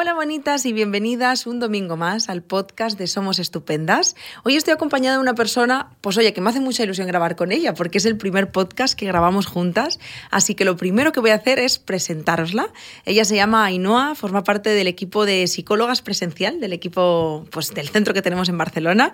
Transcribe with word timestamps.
Hola 0.00 0.14
bonitas 0.14 0.64
y 0.64 0.72
bienvenidas 0.72 1.48
un 1.48 1.58
domingo 1.58 1.96
más 1.96 2.28
al 2.28 2.40
podcast 2.40 2.96
de 2.96 3.08
Somos 3.08 3.40
Estupendas. 3.40 4.14
Hoy 4.44 4.54
estoy 4.54 4.72
acompañada 4.72 5.16
de 5.16 5.20
una 5.20 5.34
persona, 5.34 5.90
pues 6.02 6.16
oye, 6.16 6.32
que 6.32 6.40
me 6.40 6.50
hace 6.50 6.60
mucha 6.60 6.84
ilusión 6.84 7.08
grabar 7.08 7.34
con 7.34 7.50
ella 7.50 7.74
porque 7.74 7.98
es 7.98 8.04
el 8.04 8.16
primer 8.16 8.52
podcast 8.52 8.96
que 8.96 9.06
grabamos 9.06 9.46
juntas, 9.46 9.98
así 10.30 10.54
que 10.54 10.64
lo 10.64 10.76
primero 10.76 11.10
que 11.10 11.18
voy 11.18 11.30
a 11.30 11.34
hacer 11.34 11.58
es 11.58 11.80
presentárosla. 11.80 12.72
Ella 13.06 13.24
se 13.24 13.34
llama 13.34 13.64
Ainhoa, 13.64 14.14
forma 14.14 14.44
parte 14.44 14.70
del 14.70 14.86
equipo 14.86 15.26
de 15.26 15.48
psicólogas 15.48 16.00
presencial, 16.00 16.60
del 16.60 16.74
equipo 16.74 17.44
pues 17.50 17.74
del 17.74 17.88
centro 17.88 18.14
que 18.14 18.22
tenemos 18.22 18.48
en 18.48 18.56
Barcelona 18.56 19.12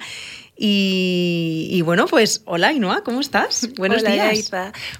y, 0.54 1.80
bueno, 1.86 2.04
pues 2.04 2.42
hola 2.44 2.68
Ainhoa, 2.68 3.02
¿cómo 3.04 3.22
estás? 3.22 3.70
Buenos 3.78 4.04
días. 4.04 4.50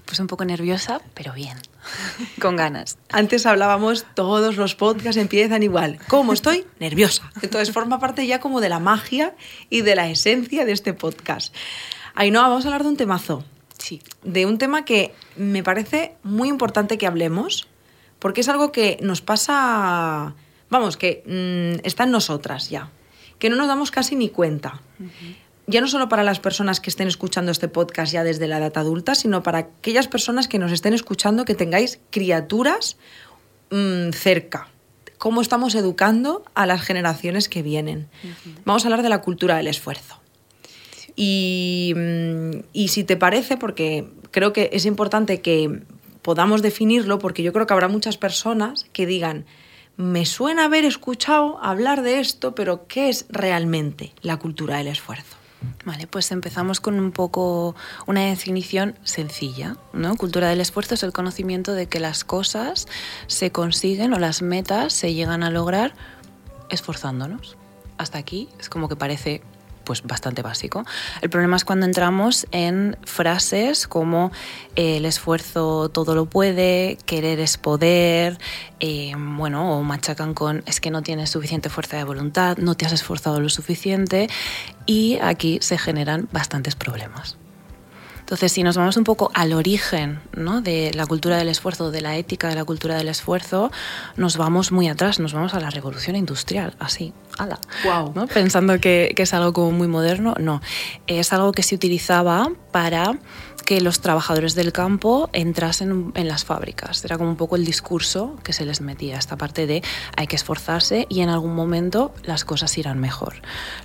Pues 0.06 0.18
un 0.18 0.28
poco 0.28 0.46
nerviosa, 0.46 1.02
pero 1.12 1.34
bien. 1.34 1.58
Con 2.40 2.56
ganas. 2.56 2.98
Antes 3.10 3.46
hablábamos, 3.46 4.06
todos 4.14 4.56
los 4.56 4.74
podcasts 4.74 5.16
empiezan 5.16 5.62
igual. 5.62 5.98
¿Cómo 6.08 6.32
estoy? 6.32 6.66
Nerviosa. 6.78 7.30
Entonces 7.42 7.72
forma 7.72 7.98
parte 7.98 8.26
ya 8.26 8.40
como 8.40 8.60
de 8.60 8.68
la 8.68 8.78
magia 8.78 9.34
y 9.70 9.82
de 9.82 9.94
la 9.94 10.08
esencia 10.08 10.64
de 10.64 10.72
este 10.72 10.94
podcast. 10.94 11.54
Ainhoa, 12.14 12.48
vamos 12.48 12.64
a 12.64 12.68
hablar 12.68 12.82
de 12.82 12.88
un 12.90 12.96
temazo. 12.96 13.44
Sí. 13.78 14.00
De 14.22 14.46
un 14.46 14.58
tema 14.58 14.84
que 14.84 15.14
me 15.36 15.62
parece 15.62 16.16
muy 16.22 16.48
importante 16.48 16.96
que 16.96 17.06
hablemos, 17.06 17.66
porque 18.18 18.40
es 18.40 18.48
algo 18.48 18.72
que 18.72 18.98
nos 19.02 19.20
pasa, 19.20 20.34
vamos, 20.70 20.96
que 20.96 21.22
mm, 21.26 21.86
está 21.86 22.04
en 22.04 22.10
nosotras 22.10 22.70
ya, 22.70 22.90
que 23.38 23.50
no 23.50 23.56
nos 23.56 23.68
damos 23.68 23.90
casi 23.90 24.16
ni 24.16 24.30
cuenta 24.30 24.80
ya 25.66 25.80
no 25.80 25.88
solo 25.88 26.08
para 26.08 26.22
las 26.22 26.40
personas 26.40 26.80
que 26.80 26.90
estén 26.90 27.08
escuchando 27.08 27.50
este 27.50 27.68
podcast 27.68 28.12
ya 28.12 28.24
desde 28.24 28.48
la 28.48 28.58
edad 28.58 28.76
adulta, 28.76 29.14
sino 29.14 29.42
para 29.42 29.58
aquellas 29.58 30.08
personas 30.08 30.48
que 30.48 30.58
nos 30.58 30.72
estén 30.72 30.92
escuchando 30.92 31.44
que 31.44 31.54
tengáis 31.54 32.00
criaturas 32.10 32.96
mm, 33.70 34.10
cerca. 34.10 34.68
¿Cómo 35.16 35.40
estamos 35.40 35.74
educando 35.74 36.44
a 36.54 36.66
las 36.66 36.82
generaciones 36.82 37.48
que 37.48 37.62
vienen? 37.62 38.08
Vamos 38.64 38.84
a 38.84 38.88
hablar 38.88 39.02
de 39.02 39.08
la 39.08 39.22
cultura 39.22 39.56
del 39.56 39.68
esfuerzo. 39.68 40.20
Y, 41.16 41.94
mm, 41.96 42.50
y 42.72 42.88
si 42.88 43.04
te 43.04 43.16
parece, 43.16 43.56
porque 43.56 44.06
creo 44.32 44.52
que 44.52 44.70
es 44.72 44.84
importante 44.84 45.40
que 45.40 45.82
podamos 46.20 46.60
definirlo, 46.60 47.18
porque 47.18 47.42
yo 47.42 47.52
creo 47.52 47.66
que 47.66 47.72
habrá 47.72 47.88
muchas 47.88 48.18
personas 48.18 48.86
que 48.92 49.06
digan, 49.06 49.46
me 49.96 50.26
suena 50.26 50.64
haber 50.64 50.84
escuchado 50.84 51.58
hablar 51.62 52.02
de 52.02 52.18
esto, 52.18 52.54
pero 52.54 52.86
¿qué 52.86 53.08
es 53.08 53.26
realmente 53.28 54.12
la 54.22 54.38
cultura 54.38 54.78
del 54.78 54.88
esfuerzo? 54.88 55.36
Vale, 55.84 56.06
pues 56.06 56.30
empezamos 56.32 56.80
con 56.80 56.98
un 56.98 57.12
poco 57.12 57.74
una 58.06 58.22
definición 58.22 58.96
sencilla, 59.04 59.76
¿no? 59.92 60.16
Cultura 60.16 60.48
del 60.48 60.60
esfuerzo 60.60 60.94
es 60.94 61.02
el 61.02 61.12
conocimiento 61.12 61.72
de 61.72 61.86
que 61.86 62.00
las 62.00 62.24
cosas 62.24 62.86
se 63.26 63.50
consiguen 63.50 64.12
o 64.14 64.18
las 64.18 64.42
metas 64.42 64.92
se 64.92 65.14
llegan 65.14 65.42
a 65.42 65.50
lograr 65.50 65.94
esforzándonos. 66.70 67.56
Hasta 67.98 68.18
aquí 68.18 68.48
es 68.58 68.68
como 68.68 68.88
que 68.88 68.96
parece 68.96 69.42
pues 69.84 70.02
bastante 70.02 70.42
básico. 70.42 70.84
El 71.22 71.30
problema 71.30 71.56
es 71.56 71.64
cuando 71.64 71.86
entramos 71.86 72.46
en 72.50 72.96
frases 73.04 73.86
como 73.86 74.32
eh, 74.76 74.98
el 74.98 75.04
esfuerzo 75.04 75.88
todo 75.88 76.14
lo 76.14 76.26
puede, 76.26 76.98
querer 77.06 77.40
es 77.40 77.58
poder, 77.58 78.38
eh, 78.80 79.12
bueno, 79.16 79.78
o 79.78 79.82
machacan 79.82 80.34
con 80.34 80.62
es 80.66 80.80
que 80.80 80.90
no 80.90 81.02
tienes 81.02 81.30
suficiente 81.30 81.68
fuerza 81.68 81.96
de 81.96 82.04
voluntad, 82.04 82.56
no 82.58 82.76
te 82.76 82.86
has 82.86 82.92
esforzado 82.92 83.40
lo 83.40 83.48
suficiente 83.48 84.28
y 84.86 85.18
aquí 85.22 85.58
se 85.60 85.78
generan 85.78 86.28
bastantes 86.32 86.74
problemas. 86.74 87.36
Entonces, 88.24 88.52
si 88.52 88.62
nos 88.62 88.78
vamos 88.78 88.96
un 88.96 89.04
poco 89.04 89.30
al 89.34 89.52
origen 89.52 90.22
¿no? 90.34 90.62
de 90.62 90.92
la 90.94 91.04
cultura 91.04 91.36
del 91.36 91.50
esfuerzo, 91.50 91.90
de 91.90 92.00
la 92.00 92.16
ética 92.16 92.48
de 92.48 92.54
la 92.54 92.64
cultura 92.64 92.96
del 92.96 93.08
esfuerzo, 93.08 93.70
nos 94.16 94.38
vamos 94.38 94.72
muy 94.72 94.88
atrás, 94.88 95.20
nos 95.20 95.34
vamos 95.34 95.52
a 95.52 95.60
la 95.60 95.68
revolución 95.68 96.16
industrial, 96.16 96.74
así, 96.78 97.12
ala. 97.38 97.58
Wow. 97.84 98.12
¿no? 98.14 98.26
Pensando 98.26 98.78
que, 98.80 99.12
que 99.16 99.22
es 99.22 99.34
algo 99.34 99.52
como 99.52 99.72
muy 99.72 99.88
moderno, 99.88 100.34
no. 100.38 100.60
Es 101.06 101.32
algo 101.32 101.52
que 101.52 101.62
se 101.62 101.74
utilizaba 101.74 102.50
para 102.72 103.16
que 103.64 103.80
los 103.80 104.00
trabajadores 104.00 104.54
del 104.54 104.72
campo 104.72 105.30
entrasen 105.32 106.12
en 106.14 106.28
las 106.28 106.44
fábricas. 106.44 107.04
Era 107.04 107.16
como 107.16 107.30
un 107.30 107.36
poco 107.36 107.56
el 107.56 107.64
discurso 107.64 108.36
que 108.42 108.52
se 108.52 108.64
les 108.64 108.80
metía, 108.80 109.18
esta 109.18 109.36
parte 109.36 109.66
de 109.66 109.82
hay 110.16 110.26
que 110.26 110.36
esforzarse 110.36 111.06
y 111.08 111.20
en 111.20 111.30
algún 111.30 111.54
momento 111.54 112.12
las 112.24 112.44
cosas 112.44 112.76
irán 112.78 113.00
mejor. 113.00 113.36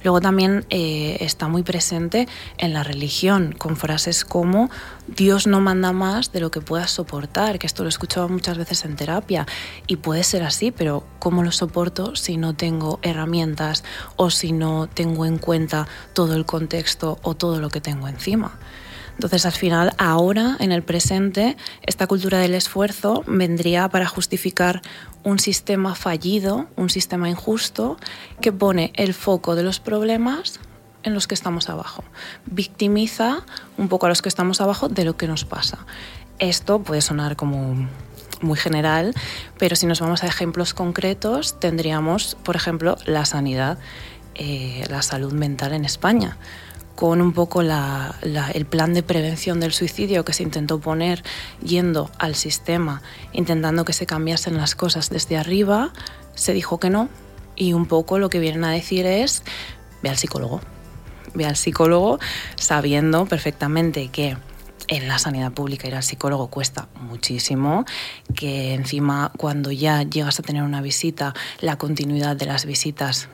Luego 0.04 0.22
también 0.22 0.66
eh, 0.70 1.18
está 1.22 1.48
muy 1.48 1.64
presente 1.64 2.28
en 2.58 2.74
la 2.74 2.84
religión, 2.84 3.56
con 3.58 3.78
frases 3.78 4.26
como 4.26 4.70
Dios 5.08 5.48
no 5.48 5.62
manda 5.62 5.92
más 5.92 6.32
de 6.32 6.42
lo 6.42 6.52
que 6.52 6.62
puedas 6.62 6.92
soportar, 6.92 7.58
que 7.58 7.68
esto 7.68 7.84
lo 7.84 7.88
he 7.88 7.90
escuchado 7.90 8.28
muchas 8.28 8.58
veces 8.58 8.84
en 8.86 8.96
terapia 8.96 9.48
y 9.88 9.96
puede 9.96 10.24
ser 10.24 10.44
así, 10.44 10.72
pero 10.72 11.04
¿cómo 11.20 11.42
lo 11.44 11.52
soporto 11.52 12.16
si 12.16 12.38
no 12.38 12.54
tengo 12.56 13.00
herramientas 13.02 13.39
o 14.16 14.30
si 14.30 14.52
no 14.52 14.88
tengo 14.88 15.26
en 15.26 15.38
cuenta 15.38 15.88
todo 16.14 16.36
el 16.36 16.46
contexto 16.46 17.20
o 17.24 17.36
todo 17.36 17.60
lo 17.60 17.70
que 17.70 17.82
tengo 17.82 18.08
encima? 18.08 18.58
Entonces, 19.20 19.46
al 19.46 19.52
final, 19.52 19.94
ahora, 19.98 20.56
en 20.62 20.72
el 20.72 20.82
presente, 20.82 21.58
esta 21.86 22.08
cultura 22.08 22.40
del 22.40 22.54
esfuerzo 22.54 23.22
vendría 23.28 23.90
para 23.90 24.08
justificar 24.08 24.82
un 25.24 25.40
sistema 25.40 25.94
fallido, 25.94 26.68
un 26.78 26.90
sistema 26.90 27.30
injusto, 27.30 27.98
que 28.40 28.54
pone 28.54 28.94
el 28.96 29.14
foco 29.14 29.56
de 29.56 29.64
los 29.64 29.82
problemas 29.82 30.62
en 31.04 31.14
los 31.14 31.28
que 31.28 31.36
estamos 31.36 31.70
abajo. 31.70 32.06
Victimiza 32.46 33.44
un 33.78 33.90
poco 33.90 34.06
a 34.06 34.10
los 34.10 34.22
que 34.22 34.30
estamos 34.30 34.62
abajo 34.62 34.88
de 34.88 35.04
lo 35.04 35.18
que 35.18 35.28
nos 35.28 35.44
pasa. 35.44 35.80
Esto 36.40 36.82
puede 36.82 37.02
sonar 37.02 37.36
como 37.36 37.90
muy 38.42 38.58
general, 38.58 39.14
pero 39.58 39.76
si 39.76 39.86
nos 39.86 40.00
vamos 40.00 40.24
a 40.24 40.28
ejemplos 40.28 40.74
concretos, 40.74 41.60
tendríamos, 41.60 42.38
por 42.44 42.56
ejemplo, 42.56 42.98
la 43.06 43.26
sanidad, 43.26 43.78
eh, 44.36 44.86
la 44.90 45.02
salud 45.02 45.34
mental 45.34 45.74
en 45.74 45.86
España 45.86 46.38
con 47.00 47.22
un 47.22 47.32
poco 47.32 47.62
el 47.62 48.66
plan 48.66 48.94
de 48.94 49.04
prevención 49.04 49.62
del 49.62 49.72
suicidio 49.72 50.26
que 50.26 50.34
se 50.34 50.44
intentó 50.44 50.82
poner 50.82 51.24
yendo 51.64 52.12
al 52.20 52.36
sistema, 52.36 53.02
intentando 53.32 53.86
que 53.86 53.94
se 53.94 54.06
cambiasen 54.06 54.58
las 54.58 54.76
cosas 54.76 55.10
desde 55.10 55.38
arriba, 55.38 55.94
se 56.36 56.52
dijo 56.52 56.78
que 56.78 56.90
no. 56.90 57.08
Y 57.56 57.72
un 57.72 57.86
poco 57.86 58.20
lo 58.20 58.30
que 58.30 58.40
vienen 58.40 58.66
a 58.66 58.72
decir 58.72 59.06
es, 59.06 59.44
ve 60.04 60.10
al 60.10 60.18
psicólogo. 60.18 60.60
Ve 61.34 61.46
al 61.46 61.56
psicólogo 61.56 62.20
sabiendo 62.56 63.26
perfectamente 63.28 64.10
que 64.10 64.36
en 64.90 65.08
la 65.08 65.20
sanidad 65.20 65.52
pública 65.52 65.88
ir 65.88 65.96
al 65.96 66.04
psicólogo 66.04 66.48
cuesta 66.48 66.90
muchísimo, 67.00 67.86
que 68.36 68.74
encima 68.74 69.32
cuando 69.38 69.72
ya 69.72 70.04
llegas 70.04 70.40
a 70.40 70.44
tener 70.44 70.64
una 70.64 70.82
visita, 70.82 71.34
la 71.62 71.78
continuidad 71.78 72.36
de 72.36 72.48
las 72.48 72.66
visitas 72.66 73.30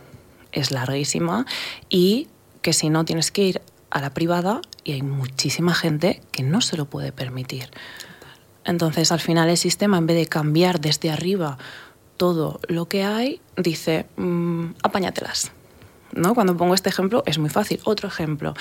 es 0.51 0.71
larguísima 0.71 1.45
y 1.89 2.27
que 2.61 2.73
si 2.73 2.89
no 2.89 3.05
tienes 3.05 3.31
que 3.31 3.43
ir 3.43 3.61
a 3.89 4.01
la 4.01 4.13
privada 4.13 4.61
y 4.83 4.91
hay 4.91 5.01
muchísima 5.01 5.73
gente 5.73 6.21
que 6.31 6.43
no 6.43 6.59
se 6.59 6.75
lo 6.75 6.85
puede 6.85 7.13
permitir. 7.13 7.71
Entonces, 8.65 9.11
al 9.11 9.21
final 9.21 9.49
el 9.49 9.57
sistema, 9.57 9.97
en 9.97 10.07
vez 10.07 10.17
de 10.17 10.25
cambiar 10.25 10.81
desde 10.81 11.09
arriba 11.09 11.57
todo 12.17 12.59
lo 12.67 12.87
que 12.87 13.03
hay, 13.03 13.39
dice, 13.55 14.07
mmm, 14.17 14.71
apáñatelas. 14.83 15.51
¿No? 16.15 16.33
Cuando 16.33 16.57
pongo 16.57 16.73
este 16.73 16.89
ejemplo 16.89 17.23
es 17.25 17.37
muy 17.37 17.49
fácil. 17.49 17.79
Otro 17.83 18.07
ejemplo, 18.07 18.53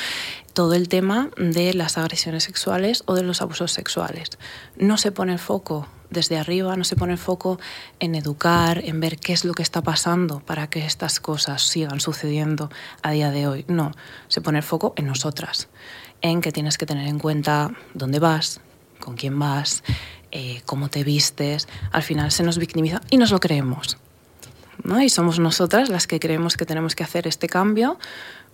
todo 0.52 0.74
el 0.74 0.88
tema 0.88 1.30
de 1.36 1.72
las 1.72 1.96
agresiones 1.96 2.44
sexuales 2.44 3.04
o 3.06 3.14
de 3.14 3.22
los 3.22 3.40
abusos 3.40 3.72
sexuales. 3.72 4.30
No 4.76 4.98
se 4.98 5.12
pone 5.12 5.32
el 5.32 5.38
foco 5.38 5.88
desde 6.10 6.36
arriba, 6.36 6.76
no 6.76 6.84
se 6.84 6.96
pone 6.96 7.12
el 7.12 7.18
foco 7.18 7.58
en 8.00 8.14
educar, 8.14 8.82
en 8.84 9.00
ver 9.00 9.18
qué 9.18 9.32
es 9.32 9.44
lo 9.44 9.54
que 9.54 9.62
está 9.62 9.82
pasando 9.82 10.40
para 10.40 10.68
que 10.68 10.84
estas 10.84 11.20
cosas 11.20 11.62
sigan 11.62 12.00
sucediendo 12.00 12.70
a 13.02 13.12
día 13.12 13.30
de 13.30 13.46
hoy. 13.46 13.64
No, 13.68 13.92
se 14.28 14.40
pone 14.40 14.58
el 14.58 14.64
foco 14.64 14.94
en 14.96 15.06
nosotras, 15.06 15.68
en 16.22 16.40
que 16.40 16.52
tienes 16.52 16.78
que 16.78 16.86
tener 16.86 17.06
en 17.06 17.18
cuenta 17.18 17.72
dónde 17.94 18.18
vas, 18.18 18.60
con 19.00 19.16
quién 19.16 19.38
vas, 19.38 19.84
eh, 20.30 20.62
cómo 20.66 20.88
te 20.88 21.04
vistes. 21.04 21.68
Al 21.92 22.02
final 22.02 22.32
se 22.32 22.42
nos 22.42 22.58
victimiza 22.58 23.00
y 23.10 23.18
nos 23.18 23.30
lo 23.30 23.38
creemos. 23.38 23.98
¿No? 24.84 25.00
Y 25.00 25.08
somos 25.08 25.38
nosotras 25.38 25.88
las 25.88 26.06
que 26.06 26.20
creemos 26.20 26.56
que 26.56 26.66
tenemos 26.66 26.94
que 26.94 27.02
hacer 27.02 27.26
este 27.26 27.48
cambio 27.48 27.98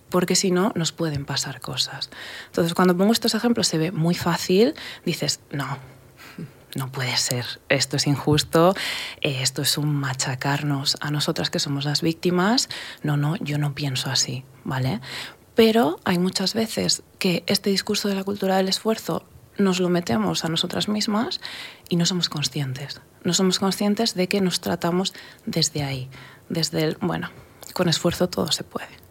porque 0.09 0.35
si 0.35 0.51
no 0.51 0.71
nos 0.75 0.91
pueden 0.91 1.25
pasar 1.25 1.61
cosas. 1.61 2.09
Entonces, 2.47 2.73
cuando 2.73 2.95
pongo 2.95 3.13
estos 3.13 3.33
ejemplos 3.33 3.67
se 3.67 3.77
ve 3.77 3.91
muy 3.91 4.13
fácil, 4.13 4.75
dices, 5.05 5.39
no, 5.51 5.77
no 6.75 6.91
puede 6.91 7.15
ser, 7.17 7.45
esto 7.69 7.97
es 7.97 8.07
injusto, 8.07 8.75
eh, 9.21 9.39
esto 9.41 9.61
es 9.61 9.77
un 9.77 9.95
machacarnos 9.95 10.97
a 11.01 11.11
nosotras 11.11 11.49
que 11.49 11.59
somos 11.59 11.85
las 11.85 12.01
víctimas. 12.01 12.69
No, 13.03 13.17
no, 13.17 13.35
yo 13.37 13.57
no 13.57 13.73
pienso 13.73 14.09
así, 14.09 14.43
¿vale? 14.63 15.01
Pero 15.55 15.99
hay 16.05 16.19
muchas 16.19 16.53
veces 16.53 17.03
que 17.17 17.43
este 17.47 17.69
discurso 17.69 18.07
de 18.07 18.15
la 18.15 18.23
cultura 18.23 18.57
del 18.57 18.69
esfuerzo 18.69 19.25
nos 19.57 19.79
lo 19.79 19.89
metemos 19.89 20.45
a 20.45 20.49
nosotras 20.49 20.87
mismas 20.87 21.41
y 21.89 21.95
no 21.95 22.05
somos 22.05 22.29
conscientes. 22.29 23.01
No 23.23 23.33
somos 23.33 23.59
conscientes 23.59 24.15
de 24.15 24.27
que 24.27 24.41
nos 24.41 24.61
tratamos 24.61 25.13
desde 25.45 25.83
ahí, 25.83 26.09
desde 26.49 26.83
el, 26.83 26.97
bueno, 27.01 27.29
con 27.73 27.87
esfuerzo 27.87 28.29
todo 28.29 28.51
se 28.51 28.63
puede. 28.63 29.01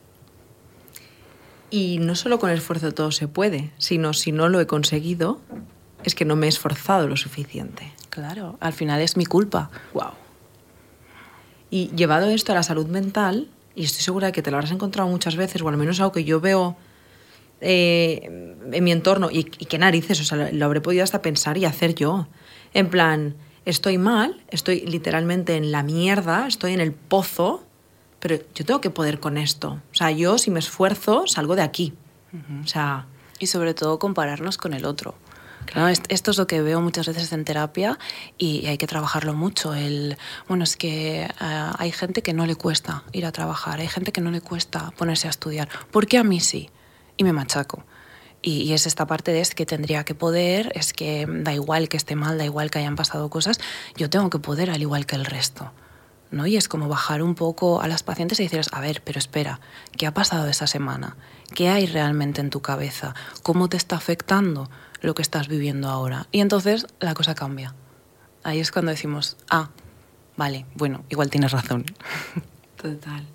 Y 1.71 1.99
no 2.01 2.17
solo 2.17 2.41
con 2.41 2.51
esfuerzo 2.51 2.93
todo 2.93 3.13
se 3.13 3.29
puede, 3.29 3.71
sino 3.79 4.13
si 4.13 4.33
no 4.33 4.49
lo 4.49 4.61
he 4.61 4.67
conseguido, 4.67 5.41
es 6.03 6.15
que 6.15 6.25
no 6.25 6.35
me 6.35 6.47
he 6.47 6.49
esforzado 6.49 7.07
lo 7.07 7.17
suficiente. 7.17 7.93
Claro, 8.09 8.57
al 8.61 8.73
final 8.73 9.01
es 9.01 9.17
mi 9.17 9.25
culpa. 9.25 9.71
Wow. 9.95 10.11
Y 11.71 11.91
llevado 11.95 12.29
esto 12.31 12.51
a 12.51 12.57
la 12.57 12.65
salud 12.65 12.87
mental, 12.87 13.49
y 13.77 13.85
estoy 13.85 14.03
segura 14.03 14.27
de 14.27 14.33
que 14.33 14.43
te 14.43 14.51
lo 14.51 14.57
habrás 14.57 14.73
encontrado 14.73 15.09
muchas 15.09 15.37
veces, 15.37 15.63
o 15.63 15.69
al 15.69 15.77
menos 15.77 16.01
algo 16.01 16.11
que 16.11 16.25
yo 16.25 16.41
veo 16.41 16.77
eh, 17.61 18.57
en 18.73 18.85
mi 18.85 18.91
entorno, 18.91 19.31
y, 19.31 19.39
y 19.39 19.67
qué 19.67 19.79
narices, 19.79 20.21
o 20.21 20.25
sea, 20.25 20.51
lo 20.51 20.65
habré 20.65 20.81
podido 20.81 21.05
hasta 21.05 21.23
pensar 21.23 21.57
y 21.57 21.67
hacer 21.67 21.95
yo. 21.95 22.27
En 22.75 22.91
plan, 22.91 23.37
estoy 23.71 23.99
mal, 23.99 24.43
estoy 24.49 24.81
literalmente 24.81 25.57
en 25.57 25.73
la 25.73 25.83
mierda, 25.83 26.47
estoy 26.47 26.73
en 26.73 26.81
el 26.81 26.93
pozo, 26.93 27.65
pero 28.19 28.37
yo 28.55 28.65
tengo 28.65 28.81
que 28.81 28.91
poder 28.91 29.21
con 29.21 29.37
esto. 29.39 29.81
O 29.93 29.95
sea, 29.95 30.11
yo 30.11 30.39
si 30.39 30.51
me 30.51 30.59
esfuerzo, 30.59 31.27
salgo 31.27 31.57
de 31.57 31.63
aquí. 31.63 31.95
O 32.63 32.67
sea... 32.67 33.07
Y 33.43 33.47
sobre 33.47 33.73
todo 33.73 33.99
compararnos 33.99 34.59
con 34.59 34.75
el 34.75 34.85
otro. 34.85 35.15
¿no? 35.75 35.89
Esto 35.89 36.31
es 36.31 36.37
lo 36.37 36.47
que 36.47 36.61
veo 36.61 36.81
muchas 36.81 37.07
veces 37.07 37.33
en 37.33 37.45
terapia 37.45 37.99
y 38.39 38.67
hay 38.67 38.77
que 38.77 38.87
trabajarlo 38.87 39.35
mucho. 39.35 39.75
El, 39.75 40.19
bueno, 40.49 40.65
es 40.65 40.77
que 40.77 41.27
uh, 41.41 41.75
hay 41.79 41.93
gente 41.93 42.23
que 42.23 42.35
no 42.35 42.47
le 42.47 42.55
cuesta 42.55 43.05
ir 43.13 43.25
a 43.25 43.33
trabajar, 43.33 43.81
hay 43.81 43.89
gente 43.89 44.13
que 44.13 44.21
no 44.21 44.31
le 44.31 44.41
cuesta 44.41 44.91
ponerse 44.93 45.27
a 45.27 45.31
estudiar. 45.31 45.69
¿Por 45.91 46.07
qué 46.07 46.19
a 46.19 46.25
mí 46.25 46.41
sí? 46.41 46.69
Y 47.17 47.25
me 47.25 47.33
machaco. 47.33 47.85
Y, 48.43 48.73
es 48.73 48.87
esta 48.87 49.07
parte 49.07 49.33
de 49.33 49.41
es 49.41 49.55
que 49.55 49.67
tendría 49.67 50.05
que 50.05 50.15
poder, 50.15 50.73
es 50.75 50.93
que 50.93 51.27
da 51.29 51.53
igual 51.53 51.89
que 51.89 51.97
esté 51.97 52.17
mal, 52.17 52.39
da 52.39 52.45
igual 52.45 52.71
que 52.71 52.79
hayan 52.79 52.97
pasado 52.97 53.29
cosas, 53.29 53.61
yo 53.97 54.09
tengo 54.09 54.31
que 54.31 54.39
poder 54.39 54.71
al 54.71 54.81
igual 54.81 55.05
que 55.05 55.17
el 55.17 55.27
resto. 55.27 55.73
¿no? 56.31 56.47
Y 56.47 56.57
es 56.57 56.69
como 56.69 56.89
bajar 56.89 57.23
un 57.23 57.35
poco 57.35 57.83
a 57.83 57.89
las 57.89 58.03
pacientes 58.03 58.41
y 58.41 58.45
decirles, 58.45 58.71
a 58.73 58.81
ver, 58.81 59.03
pero 59.05 59.19
espera, 59.19 59.61
¿qué 59.97 60.07
ha 60.07 60.15
pasado 60.15 60.47
esa 60.49 60.67
semana? 60.67 61.17
¿Qué 61.55 61.69
hay 61.69 61.87
realmente 61.87 62.41
en 62.41 62.51
tu 62.51 62.63
cabeza? 62.63 63.15
¿Cómo 63.43 63.69
te 63.69 63.77
está 63.77 63.97
afectando 63.97 64.71
lo 65.03 65.15
que 65.15 65.23
estás 65.23 65.49
viviendo 65.49 65.89
ahora? 65.89 66.29
Y 66.31 66.41
entonces 66.41 66.87
la 67.01 67.15
cosa 67.15 67.35
cambia. 67.35 67.75
Ahí 68.43 68.61
es 68.61 68.71
cuando 68.71 68.93
decimos, 68.93 69.37
ah, 69.51 69.71
vale, 70.37 70.67
bueno, 70.75 71.05
igual 71.11 71.31
tienes 71.31 71.53
razón. 71.53 71.85
Total. 72.81 73.27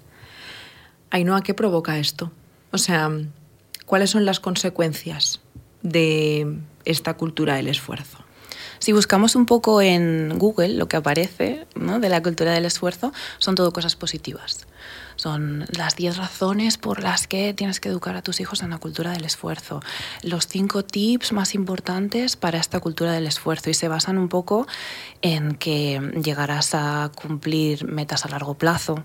Ainhoa, 1.12 1.42
¿qué 1.42 1.54
provoca 1.54 1.98
esto? 2.00 2.32
O 2.72 2.78
sea, 2.78 3.12
¿cuáles 3.86 4.10
son 4.10 4.26
las 4.26 4.40
consecuencias 4.40 5.42
de 5.82 6.60
esta 6.86 7.16
cultura 7.16 7.56
del 7.56 7.68
esfuerzo? 7.68 8.20
Si 8.80 8.92
buscamos 8.92 9.36
un 9.36 9.46
poco 9.46 9.82
en 9.82 10.38
Google, 10.38 10.70
lo 10.76 10.88
que 10.88 10.98
aparece 10.98 11.66
¿no? 11.76 12.00
de 12.00 12.10
la 12.10 12.22
cultura 12.22 12.52
del 12.52 12.66
esfuerzo 12.66 13.14
son 13.40 13.56
todo 13.56 13.72
cosas 13.72 13.96
positivas. 13.96 14.68
Son 15.16 15.66
las 15.76 15.96
10 15.96 16.18
razones 16.18 16.78
por 16.78 17.02
las 17.02 17.28
que 17.28 17.54
tienes 17.54 17.80
que 17.80 17.90
educar 17.90 18.16
a 18.16 18.22
tus 18.22 18.40
hijos 18.40 18.64
en 18.64 18.70
la 18.72 18.78
cultura 18.78 19.12
del 19.12 19.26
esfuerzo. 19.26 19.82
Los 20.22 20.48
5 20.48 20.84
tips 20.84 21.32
más 21.32 21.56
importantes 21.56 22.36
para 22.36 22.60
esta 22.60 22.80
cultura 22.80 23.12
del 23.12 23.28
esfuerzo. 23.28 23.70
Y 23.70 23.74
se 23.74 23.88
basan 23.88 24.18
un 24.18 24.30
poco 24.30 24.68
en 25.22 25.56
que 25.56 26.02
llegarás 26.24 26.76
a 26.76 27.12
cumplir 27.16 27.86
metas 27.86 28.26
a 28.26 28.30
largo 28.30 28.56
plazo, 28.56 29.04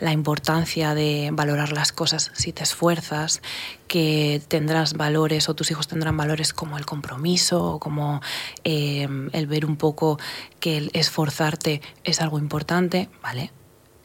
la 0.00 0.12
importancia 0.12 0.94
de 0.94 1.30
valorar 1.32 1.72
las 1.72 1.92
cosas 1.92 2.30
si 2.34 2.52
te 2.52 2.62
esfuerzas, 2.62 3.40
que 3.88 4.42
tendrás 4.48 4.94
valores 4.94 5.48
o 5.48 5.54
tus 5.54 5.70
hijos 5.70 5.88
tendrán 5.88 6.16
valores 6.16 6.52
como 6.52 6.78
el 6.78 6.86
compromiso 6.86 7.78
como 7.78 8.20
eh, 8.64 9.08
el 9.32 9.46
ver 9.46 9.66
un 9.66 9.76
poco 9.76 10.18
que 10.60 10.78
el 10.78 10.90
esforzarte 10.94 11.82
es 12.04 12.20
algo 12.20 12.38
importante, 12.38 13.08
¿vale? 13.22 13.50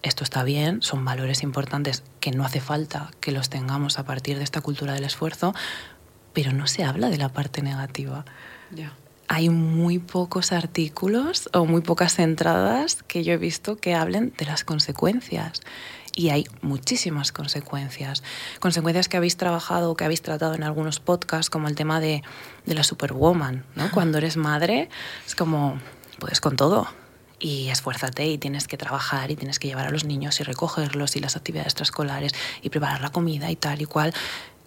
Esto 0.04 0.24
está 0.24 0.44
bien, 0.44 0.82
son 0.82 1.04
valores 1.04 1.44
importantes 1.44 2.04
que 2.20 2.32
no 2.32 2.46
hace 2.46 2.62
falta 2.62 3.12
que 3.20 3.32
los 3.32 3.50
tengamos 3.50 4.00
a 4.00 4.06
partir 4.06 4.38
de 4.38 4.44
esta 4.44 4.62
cultura 4.62 4.94
del 4.94 5.04
esfuerzo, 5.04 5.54
pero 6.34 6.54
no 6.54 6.68
se 6.68 6.84
habla 6.84 7.10
de 7.10 7.18
la 7.18 7.30
parte 7.30 7.62
negativa. 7.62 8.26
Yeah. 8.74 8.94
Hay 9.28 9.50
muy 9.50 10.00
pocos 10.00 10.52
artículos 10.52 11.50
o 11.54 11.66
muy 11.66 11.82
pocas 11.82 12.20
entradas 12.20 13.04
que 13.04 13.24
yo 13.24 13.34
he 13.34 13.38
visto 13.38 13.78
que 13.78 13.96
hablen 13.96 14.34
de 14.38 14.46
las 14.46 14.64
consecuencias. 14.64 15.62
Y 16.16 16.30
hay 16.30 16.48
muchísimas 16.62 17.32
consecuencias. 17.32 18.24
Consecuencias 18.60 19.10
que 19.10 19.18
habéis 19.18 19.38
trabajado, 19.38 19.96
que 19.96 20.06
habéis 20.06 20.22
tratado 20.22 20.56
en 20.56 20.64
algunos 20.64 21.00
podcasts, 21.00 21.50
como 21.50 21.68
el 21.68 21.76
tema 21.76 22.00
de, 22.00 22.24
de 22.66 22.74
la 22.74 22.84
superwoman. 22.84 23.66
¿no? 23.76 23.92
Cuando 23.94 24.18
eres 24.18 24.38
madre, 24.38 24.90
es 25.28 25.36
como, 25.36 25.80
puedes 26.20 26.42
con 26.42 26.56
todo 26.56 26.88
y 27.40 27.70
esfuérzate 27.70 28.26
y 28.28 28.38
tienes 28.38 28.68
que 28.68 28.78
trabajar 28.78 29.32
y 29.32 29.36
tienes 29.36 29.60
que 29.60 29.68
llevar 29.68 29.88
a 29.88 29.92
los 29.92 30.06
niños 30.06 30.40
y 30.40 30.44
recogerlos 30.44 31.16
y 31.16 31.20
las 31.20 31.36
actividades 31.36 31.68
extraescolares 31.68 32.34
y 32.62 32.70
preparar 32.70 33.02
la 33.02 33.10
comida 33.10 33.52
y 33.52 33.56
tal 33.56 33.82
y 33.82 33.86
cual, 33.86 34.14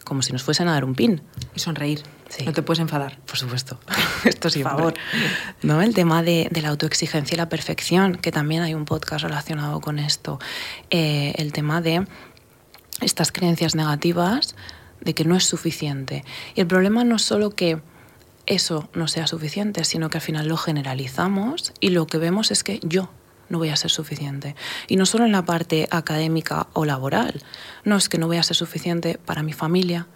como 0.04 0.22
si 0.22 0.32
nos 0.32 0.42
fuesen 0.42 0.68
a 0.68 0.72
dar 0.72 0.84
un 0.84 0.94
pin. 0.94 1.22
Y 1.54 1.60
sonreír. 1.60 2.02
Sí. 2.28 2.44
No 2.44 2.52
te 2.52 2.62
puedes 2.62 2.80
enfadar. 2.80 3.18
Por 3.20 3.36
supuesto. 3.36 3.78
Esto 4.24 4.50
sí, 4.50 4.62
por 4.62 4.72
favor. 4.72 4.94
¿No? 5.62 5.82
El 5.82 5.94
tema 5.94 6.22
de, 6.22 6.48
de, 6.50 6.62
la 6.62 6.68
autoexigencia 6.68 7.34
y 7.34 7.38
la 7.38 7.48
perfección, 7.48 8.16
que 8.16 8.30
también 8.30 8.62
hay 8.62 8.74
un 8.74 8.84
podcast 8.84 9.24
relacionado 9.24 9.80
con 9.80 9.98
esto. 9.98 10.38
Eh, 10.90 11.34
el 11.36 11.52
tema 11.52 11.80
de 11.80 12.06
estas 13.00 13.32
creencias 13.32 13.74
negativas 13.74 14.54
de 15.00 15.14
que 15.14 15.24
no 15.24 15.34
es 15.34 15.44
suficiente. 15.44 16.24
Y 16.54 16.60
el 16.60 16.66
problema 16.66 17.04
no 17.04 17.16
es 17.16 17.22
solo 17.22 17.50
que 17.50 17.80
eso 18.50 18.88
no 18.94 19.06
sea 19.06 19.28
suficiente, 19.28 19.84
sino 19.84 20.10
que 20.10 20.18
al 20.18 20.22
final 20.22 20.48
lo 20.48 20.56
generalizamos 20.56 21.72
y 21.78 21.90
lo 21.90 22.06
que 22.08 22.18
vemos 22.18 22.50
es 22.50 22.64
que 22.64 22.80
yo 22.82 23.08
no 23.48 23.58
voy 23.58 23.68
a 23.68 23.76
ser 23.76 23.90
suficiente. 23.90 24.56
Y 24.88 24.96
no 24.96 25.06
solo 25.06 25.24
en 25.24 25.32
la 25.32 25.44
parte 25.44 25.86
académica 25.92 26.66
o 26.72 26.84
laboral, 26.84 27.42
no 27.84 27.96
es 27.96 28.08
que 28.08 28.18
no 28.18 28.26
voy 28.26 28.38
a 28.38 28.42
ser 28.42 28.56
suficiente 28.56 29.18
para 29.24 29.44
mi 29.44 29.52
familia, 29.52 30.08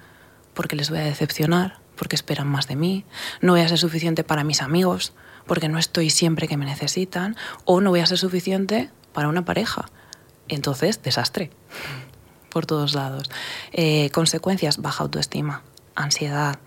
porque 0.53 0.75
les 0.75 0.91
voy 0.91 0.99
a 0.99 1.05
decepcionar, 1.05 1.79
porque 1.95 2.17
esperan 2.17 2.49
más 2.49 2.67
de 2.67 2.75
mí, 2.75 3.05
no 3.41 3.53
voy 3.53 3.61
a 3.61 3.69
ser 3.69 3.79
suficiente 3.79 4.25
para 4.25 4.43
mis 4.43 4.63
amigos, 4.63 5.13
porque 5.47 5.69
no 5.69 5.79
estoy 5.79 6.11
siempre 6.11 6.49
que 6.49 6.57
me 6.57 6.65
necesitan, 6.65 7.37
o 7.65 7.81
no 7.81 7.91
voy 7.91 8.01
a 8.01 8.07
ser 8.07 8.19
suficiente 8.19 8.91
para 9.13 9.29
una 9.29 9.45
pareja. 9.45 9.87
Entonces, 10.49 11.03
desastre 11.03 11.51
por 12.51 12.67
todos 12.67 12.95
lados. 12.95 13.31
Eh, 13.73 14.11
consecuencias, 14.11 14.79
baja 14.79 15.05
autoestima, 15.05 15.63
ansiedad, 15.95 16.59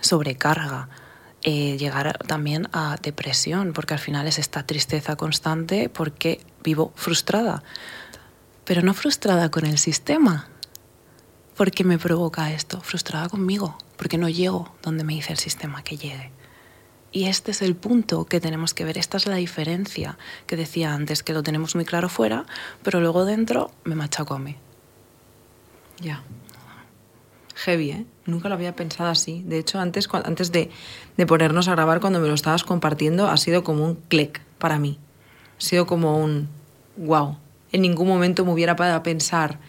sobrecarga, 0.00 0.88
eh, 1.42 1.76
llegar 1.78 2.18
también 2.26 2.68
a 2.72 2.96
depresión, 3.00 3.72
porque 3.72 3.94
al 3.94 4.00
final 4.00 4.26
es 4.26 4.38
esta 4.38 4.66
tristeza 4.66 5.16
constante 5.16 5.88
porque 5.88 6.40
vivo 6.62 6.92
frustrada, 6.96 7.62
pero 8.64 8.82
no 8.82 8.94
frustrada 8.94 9.50
con 9.50 9.64
el 9.64 9.78
sistema, 9.78 10.48
porque 11.56 11.84
me 11.84 11.98
provoca 11.98 12.52
esto, 12.52 12.80
frustrada 12.80 13.28
conmigo, 13.28 13.78
porque 13.96 14.18
no 14.18 14.28
llego 14.28 14.74
donde 14.82 15.04
me 15.04 15.14
dice 15.14 15.32
el 15.32 15.38
sistema 15.38 15.82
que 15.82 15.96
llegue. 15.96 16.32
Y 17.12 17.26
este 17.26 17.52
es 17.52 17.62
el 17.62 17.76
punto 17.76 18.26
que 18.26 18.40
tenemos 18.40 18.74
que 18.74 18.84
ver. 18.84 18.98
Esta 18.98 19.16
es 19.16 19.26
la 19.26 19.36
diferencia 19.36 20.18
que 20.46 20.56
decía 20.56 20.92
antes, 20.92 21.22
que 21.22 21.32
lo 21.32 21.42
tenemos 21.42 21.74
muy 21.74 21.84
claro 21.84 22.08
fuera, 22.08 22.44
pero 22.82 23.00
luego 23.00 23.24
dentro 23.24 23.70
me 23.84 23.94
machaco 23.94 24.34
a 24.34 24.38
mí. 24.38 24.56
Ya. 26.00 26.22
Heavy, 27.54 27.90
¿eh? 27.90 28.06
Nunca 28.26 28.48
lo 28.48 28.56
había 28.56 28.74
pensado 28.74 29.08
así. 29.08 29.42
De 29.46 29.58
hecho, 29.58 29.78
antes, 29.78 30.08
antes 30.12 30.50
de, 30.50 30.70
ponernos 31.26 31.68
a 31.68 31.72
grabar, 31.72 32.00
cuando 32.00 32.18
me 32.18 32.26
lo 32.26 32.34
estabas 32.34 32.64
compartiendo, 32.64 33.28
ha 33.28 33.36
sido 33.36 33.62
como 33.62 33.84
un 33.84 33.94
click 33.94 34.40
para 34.58 34.78
mí. 34.78 34.98
Ha 35.58 35.60
sido 35.60 35.86
como 35.86 36.18
un 36.18 36.48
wow. 36.96 37.38
En 37.70 37.82
ningún 37.82 38.08
momento 38.08 38.44
me 38.44 38.52
hubiera 38.52 38.74
parado 38.74 38.96
a 38.96 39.02
pensar, 39.02 39.60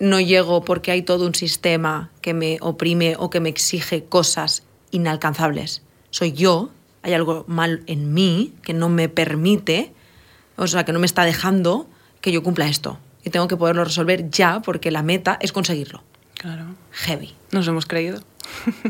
no 0.00 0.20
llego 0.20 0.64
porque 0.64 0.90
hay 0.90 1.02
todo 1.02 1.24
un 1.24 1.34
sistema 1.34 2.10
que 2.20 2.34
me 2.34 2.58
oprime 2.60 3.14
o 3.18 3.30
que 3.30 3.40
me 3.40 3.48
exige 3.48 4.04
cosas 4.04 4.64
inalcanzables. 4.90 5.82
Soy 6.10 6.32
yo, 6.32 6.70
hay 7.02 7.12
algo 7.14 7.44
mal 7.46 7.84
en 7.86 8.12
mí 8.12 8.52
que 8.62 8.74
no 8.74 8.88
me 8.88 9.08
permite, 9.08 9.92
o 10.56 10.66
sea, 10.66 10.84
que 10.84 10.92
no 10.92 10.98
me 10.98 11.06
está 11.06 11.24
dejando 11.24 11.86
que 12.20 12.32
yo 12.32 12.42
cumpla 12.42 12.68
esto. 12.68 12.98
Y 13.22 13.30
tengo 13.30 13.46
que 13.46 13.56
poderlo 13.56 13.84
resolver 13.84 14.28
ya 14.28 14.60
porque 14.60 14.90
la 14.90 15.04
meta 15.04 15.38
es 15.40 15.52
conseguirlo. 15.52 16.02
Claro. 16.42 16.74
Heavy. 16.90 17.34
Nos 17.52 17.66
hemos 17.68 17.86
creído. 17.86 18.20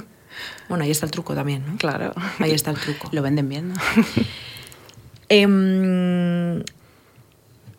bueno, 0.68 0.84
ahí 0.84 0.90
está 0.90 1.06
el 1.06 1.12
truco 1.12 1.34
también, 1.34 1.64
¿no? 1.66 1.76
Claro. 1.76 2.14
Ahí 2.38 2.52
está 2.52 2.70
el 2.70 2.78
truco. 2.78 3.10
Lo 3.12 3.20
venden 3.22 3.48
bien, 3.48 3.68
¿no? 3.68 3.74
eh, 5.28 6.64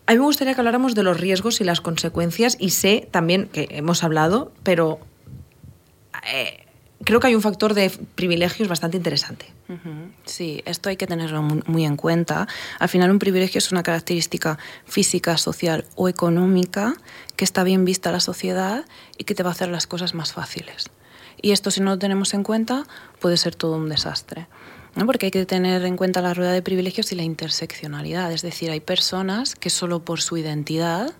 a 0.06 0.12
mí 0.12 0.20
me 0.20 0.26
gustaría 0.26 0.54
que 0.54 0.62
habláramos 0.62 0.94
de 0.94 1.04
los 1.04 1.20
riesgos 1.20 1.60
y 1.60 1.64
las 1.64 1.82
consecuencias 1.82 2.56
y 2.60 2.70
sé 2.70 3.08
también 3.10 3.48
que 3.48 3.68
hemos 3.72 4.04
hablado, 4.04 4.54
pero 4.62 5.00
eh, 6.32 6.63
creo 7.04 7.20
que 7.20 7.28
hay 7.28 7.36
un 7.36 7.42
factor 7.42 7.74
de 7.74 7.90
privilegios 7.90 8.68
bastante 8.68 8.98
interesante. 8.98 9.46
Sí, 10.26 10.62
esto 10.66 10.90
hay 10.90 10.98
que 10.98 11.08
tenerlo 11.08 11.42
muy 11.42 11.86
en 11.86 11.96
cuenta. 11.96 12.48
Al 12.80 12.90
final 12.90 13.12
un 13.12 13.20
privilegio 13.20 13.58
es 13.60 13.72
una 13.72 13.84
característica 13.84 14.60
física, 14.86 15.38
social 15.38 15.86
o 15.96 16.10
económica 16.10 16.96
que 17.36 17.46
está 17.46 17.64
bien 17.64 17.86
vista 17.86 18.10
a 18.10 18.12
la 18.12 18.20
sociedad 18.20 18.86
y 19.18 19.24
que 19.24 19.36
te 19.36 19.44
va 19.44 19.50
a 19.50 19.54
hacer 19.54 19.70
las 19.70 19.88
cosas 19.88 20.14
más 20.14 20.34
fáciles. 20.34 20.90
Y 21.42 21.52
esto 21.52 21.72
si 21.72 21.82
no 21.82 21.92
lo 21.92 22.00
tenemos 22.00 22.34
en 22.34 22.44
cuenta 22.44 22.86
puede 23.20 23.38
ser 23.38 23.56
todo 23.56 23.78
un 23.78 23.90
desastre. 23.90 24.48
¿no? 24.96 25.06
Porque 25.06 25.28
hay 25.28 25.32
que 25.32 25.46
tener 25.46 25.84
en 25.86 25.98
cuenta 25.98 26.22
la 26.22 26.34
rueda 26.34 26.52
de 26.52 26.62
privilegios 26.62 27.12
y 27.12 27.16
la 27.16 27.24
interseccionalidad. 27.24 28.32
Es 28.32 28.42
decir, 28.42 28.70
hay 28.70 28.80
personas 28.80 29.56
que 29.56 29.70
solo 29.70 30.06
por 30.06 30.22
su 30.22 30.38
identidad 30.38 31.14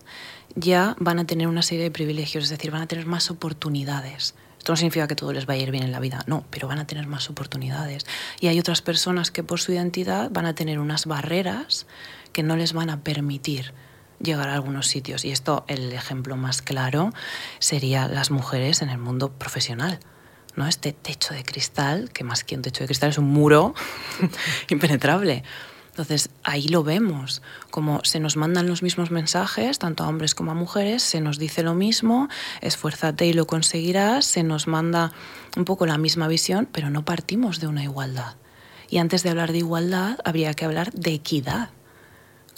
ya 0.54 0.96
van 0.98 1.18
a 1.18 1.26
tener 1.26 1.48
una 1.48 1.62
serie 1.62 1.84
de 1.84 1.90
privilegios, 1.90 2.44
es 2.44 2.50
decir, 2.50 2.70
van 2.70 2.82
a 2.82 2.86
tener 2.86 3.06
más 3.06 3.30
oportunidades. 3.30 4.34
Esto 4.58 4.72
no 4.72 4.76
significa 4.76 5.06
que 5.06 5.16
todo 5.16 5.32
les 5.32 5.44
vaya 5.44 5.60
a 5.60 5.62
ir 5.64 5.70
bien 5.70 5.84
en 5.84 5.92
la 5.92 6.00
vida, 6.00 6.24
no, 6.26 6.44
pero 6.50 6.68
van 6.68 6.78
a 6.78 6.86
tener 6.86 7.06
más 7.06 7.28
oportunidades. 7.28 8.06
Y 8.40 8.46
hay 8.46 8.58
otras 8.58 8.80
personas 8.80 9.30
que 9.30 9.42
por 9.42 9.60
su 9.60 9.72
identidad 9.72 10.30
van 10.30 10.46
a 10.46 10.54
tener 10.54 10.78
unas 10.78 11.06
barreras 11.06 11.86
que 12.32 12.42
no 12.42 12.56
les 12.56 12.72
van 12.72 12.88
a 12.88 13.02
permitir 13.02 13.74
llegar 14.20 14.48
a 14.48 14.54
algunos 14.54 14.86
sitios. 14.86 15.24
Y 15.24 15.32
esto, 15.32 15.64
el 15.68 15.92
ejemplo 15.92 16.36
más 16.36 16.62
claro 16.62 17.12
sería 17.58 18.08
las 18.08 18.30
mujeres 18.30 18.80
en 18.80 18.88
el 18.88 18.98
mundo 18.98 19.32
profesional. 19.32 20.00
¿no? 20.56 20.66
Este 20.66 20.92
techo 20.92 21.34
de 21.34 21.44
cristal, 21.44 22.10
que 22.10 22.24
más 22.24 22.44
que 22.44 22.54
un 22.54 22.62
techo 22.62 22.84
de 22.84 22.86
cristal 22.86 23.10
es 23.10 23.18
un 23.18 23.26
muro 23.26 23.74
impenetrable. 24.70 25.44
Entonces 25.94 26.28
ahí 26.42 26.66
lo 26.66 26.82
vemos, 26.82 27.40
como 27.70 28.00
se 28.02 28.18
nos 28.18 28.36
mandan 28.36 28.66
los 28.66 28.82
mismos 28.82 29.12
mensajes, 29.12 29.78
tanto 29.78 30.02
a 30.02 30.08
hombres 30.08 30.34
como 30.34 30.50
a 30.50 30.54
mujeres, 30.54 31.04
se 31.04 31.20
nos 31.20 31.38
dice 31.38 31.62
lo 31.62 31.74
mismo, 31.74 32.28
esfuérzate 32.62 33.26
y 33.26 33.32
lo 33.32 33.46
conseguirás, 33.46 34.26
se 34.26 34.42
nos 34.42 34.66
manda 34.66 35.12
un 35.56 35.64
poco 35.64 35.86
la 35.86 35.96
misma 35.96 36.26
visión, 36.26 36.68
pero 36.72 36.90
no 36.90 37.04
partimos 37.04 37.60
de 37.60 37.68
una 37.68 37.84
igualdad. 37.84 38.34
Y 38.90 38.98
antes 38.98 39.22
de 39.22 39.30
hablar 39.30 39.52
de 39.52 39.58
igualdad, 39.58 40.18
habría 40.24 40.52
que 40.54 40.64
hablar 40.64 40.90
de 40.90 41.14
equidad. 41.14 41.70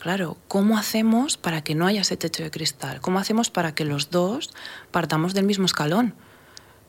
Claro, 0.01 0.39
¿cómo 0.49 0.79
hacemos 0.79 1.37
para 1.37 1.63
que 1.63 1.75
no 1.75 1.87
haya 1.87 2.01
ese 2.01 2.17
techo 2.17 2.43
de 2.43 2.51
cristal? 2.51 3.03
¿Cómo 3.03 3.19
hacemos 3.19 3.51
para 3.51 3.75
que 3.75 3.85
los 3.85 4.09
dos 4.09 4.55
partamos 4.91 5.35
del 5.35 5.45
mismo 5.45 5.67
escalón? 5.67 6.15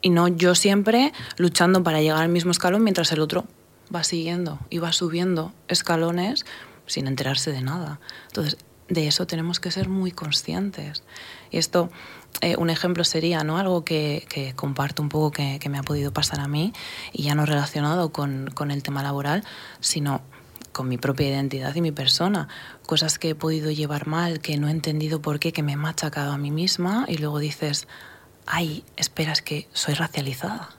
Y 0.01 0.11
no 0.11 0.29
yo 0.29 0.55
siempre 0.55 1.11
luchando 1.35 1.83
para 1.83 1.99
llegar 1.99 2.21
al 2.21 2.29
mismo 2.29 2.51
escalón 2.51 2.85
mientras 2.85 3.11
el 3.11 3.19
otro 3.19 3.47
va 3.94 4.03
siguiendo 4.03 4.60
y 4.70 4.79
va 4.79 4.91
subiendo 4.91 5.53
escalones 5.67 6.46
sin 6.86 7.08
enterarse 7.08 7.51
de 7.51 7.62
nada. 7.62 8.00
Entonces, 8.27 8.58
de 8.89 9.08
eso 9.08 9.27
tenemos 9.27 9.60
que 9.60 9.72
ser 9.72 9.89
muy 9.89 10.12
conscientes. 10.12 11.03
Y 11.51 11.58
esto, 11.58 11.89
eh, 12.41 12.56
un 12.58 12.70
ejemplo 12.70 13.03
sería 13.03 13.44
¿no? 13.44 13.58
algo 13.58 13.84
que, 13.84 14.53
comparto 14.56 15.01
un 15.01 15.10
poco 15.10 15.32
que, 15.32 15.60
me 15.70 15.77
ha 15.77 15.84
podido 15.84 16.12
pasar 16.13 16.39
a 16.39 16.48
mí, 16.48 16.74
y 17.12 17.24
ya 17.24 17.36
no 17.36 17.46
relacionado 17.46 18.12
con, 18.12 18.50
con 18.53 18.72
el 18.72 18.84
tema 18.84 19.03
laboral, 19.03 19.44
sino 19.79 20.22
con 20.72 20.88
mi 20.88 20.98
propia 20.98 21.27
identidad 21.27 21.75
y 21.75 21.82
mi 21.82 21.91
persona. 21.91 22.48
Cosas 22.86 23.20
que 23.20 23.32
he 23.32 23.36
podido 23.36 23.72
llevar 23.72 24.08
mal, 24.08 24.39
que 24.39 24.58
no 24.58 24.67
he 24.67 24.72
entendido 24.72 25.22
por 25.22 25.39
qué, 25.39 25.51
que 25.51 25.63
me 25.63 25.74
he 25.74 25.77
machacado 25.77 26.32
a 26.32 26.38
mí 26.38 26.51
misma, 26.51 27.06
y 27.08 27.17
luego 27.17 27.39
dices, 27.39 27.88
ay, 28.46 28.84
esperas 28.96 29.41
que 29.41 29.67
soy 29.74 29.96
racializada. 29.96 30.70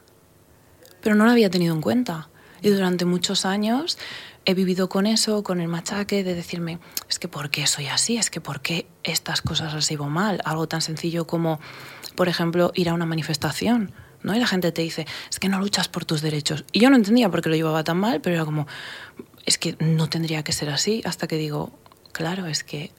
Pero 1.03 1.15
no 1.15 1.25
lo 1.25 1.31
había 1.31 1.50
tenido 1.50 1.75
en 1.75 1.81
cuenta. 1.81 2.29
Y 2.62 2.71
durante 2.71 3.05
muchos 3.05 3.45
años 3.45 3.99
he 4.45 4.55
vivido 4.55 4.88
con 4.88 5.07
eso, 5.07 5.43
con 5.43 5.61
el 5.61 5.69
machaque 5.69 6.25
de 6.25 6.35
decirme, 6.35 6.79
es 7.09 7.19
que 7.19 7.29
¿por 7.29 7.50
qué 7.50 7.67
soy 7.67 7.87
así? 7.87 8.17
Es 8.17 8.31
que 8.31 8.41
¿por 8.41 8.61
qué 8.61 8.87
estas 9.05 9.43
cosas 9.43 9.75
las 9.75 9.88
llevo 9.88 10.09
mal? 10.09 10.41
Algo 10.45 10.69
tan 10.69 10.81
sencillo 10.81 11.27
como, 11.27 11.61
por 12.15 12.29
ejemplo, 12.29 12.73
ir 12.75 12.88
a 12.88 12.95
una 12.95 13.07
manifestación. 13.07 13.93
¿no? 14.23 14.35
Y 14.35 14.41
la 14.41 14.47
gente 14.47 14.73
te 14.73 14.83
dice, 14.83 15.07
es 15.31 15.38
que 15.38 15.49
no 15.49 15.59
luchas 15.59 15.88
por 15.88 16.05
tus 16.05 16.23
derechos. 16.23 16.65
Y 16.73 16.81
yo 16.81 16.91
no 16.91 16.97
entendía 16.97 17.31
por 17.31 17.43
qué 17.43 17.50
lo 17.50 17.57
llevaba 17.57 17.85
tan 17.85 17.99
mal, 17.99 18.21
pero 18.21 18.37
era 18.37 18.45
como, 18.45 18.67
es 19.47 19.59
que 19.59 19.77
no 19.81 20.09
tendría 20.09 20.43
que 20.43 20.53
ser 20.53 20.71
así, 20.71 21.03
hasta 21.05 21.27
que 21.27 21.37
digo, 21.37 21.73
claro, 22.12 22.47
es 22.47 22.65
que 22.65 22.91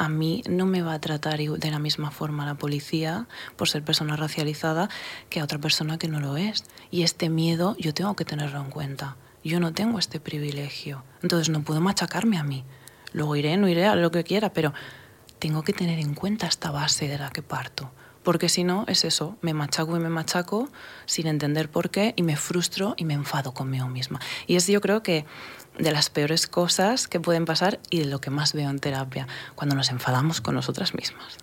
a 0.00 0.08
mí 0.08 0.42
no 0.48 0.64
me 0.64 0.80
va 0.80 0.94
a 0.94 0.98
tratar 0.98 1.38
de 1.38 1.70
la 1.70 1.78
misma 1.78 2.10
forma 2.10 2.46
la 2.46 2.54
policía 2.54 3.26
por 3.56 3.68
ser 3.68 3.84
persona 3.84 4.16
racializada 4.16 4.88
que 5.28 5.40
a 5.40 5.44
otra 5.44 5.58
persona 5.58 5.98
que 5.98 6.08
no 6.08 6.20
lo 6.20 6.38
es. 6.38 6.64
Y 6.90 7.02
este 7.02 7.28
miedo 7.28 7.76
yo 7.78 7.92
tengo 7.92 8.16
que 8.16 8.24
tenerlo 8.24 8.62
en 8.62 8.70
cuenta. 8.70 9.18
Yo 9.44 9.60
no 9.60 9.74
tengo 9.74 9.98
este 9.98 10.18
privilegio. 10.18 11.04
Entonces 11.22 11.50
no 11.50 11.60
puedo 11.60 11.82
machacarme 11.82 12.38
a 12.38 12.42
mí. 12.42 12.64
Luego 13.12 13.36
iré, 13.36 13.58
no 13.58 13.68
iré, 13.68 13.84
a 13.84 13.94
lo 13.94 14.10
que 14.10 14.24
quiera, 14.24 14.54
pero 14.54 14.72
tengo 15.38 15.64
que 15.64 15.74
tener 15.74 15.98
en 15.98 16.14
cuenta 16.14 16.46
esta 16.46 16.70
base 16.70 17.06
de 17.06 17.18
la 17.18 17.28
que 17.28 17.42
parto. 17.42 17.90
Porque 18.22 18.48
si 18.48 18.64
no, 18.64 18.86
es 18.88 19.04
eso, 19.04 19.36
me 19.42 19.52
machaco 19.52 19.98
y 19.98 20.00
me 20.00 20.08
machaco 20.08 20.70
sin 21.04 21.26
entender 21.26 21.70
por 21.70 21.90
qué 21.90 22.14
y 22.16 22.22
me 22.22 22.36
frustro 22.36 22.94
y 22.96 23.04
me 23.04 23.12
enfado 23.12 23.52
conmigo 23.52 23.86
misma. 23.88 24.18
Y 24.46 24.56
es 24.56 24.66
yo 24.66 24.80
creo 24.80 25.02
que 25.02 25.26
de 25.82 25.92
las 25.92 26.10
peores 26.10 26.46
cosas 26.46 27.08
que 27.08 27.20
pueden 27.20 27.44
pasar 27.44 27.80
y 27.90 28.00
de 28.00 28.06
lo 28.06 28.20
que 28.20 28.30
más 28.30 28.52
veo 28.52 28.70
en 28.70 28.78
terapia, 28.78 29.26
cuando 29.54 29.74
nos 29.74 29.90
enfadamos 29.90 30.40
con 30.40 30.54
nosotras 30.54 30.94
mismas. 30.94 31.38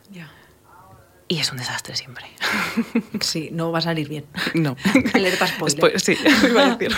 Y 1.29 1.39
es 1.39 1.51
un 1.51 1.58
desastre 1.58 1.96
siempre. 1.96 2.25
Sí, 3.22 3.50
no 3.51 3.72
va 3.72 3.79
a 3.79 3.82
salir 3.82 4.08
bien. 4.08 4.25
No. 4.53 4.77
Alerta 5.13 5.48
spoiler. 5.48 6.00
sí, 6.00 6.15
iba 6.50 6.65
a 6.65 6.75
decir. 6.75 6.96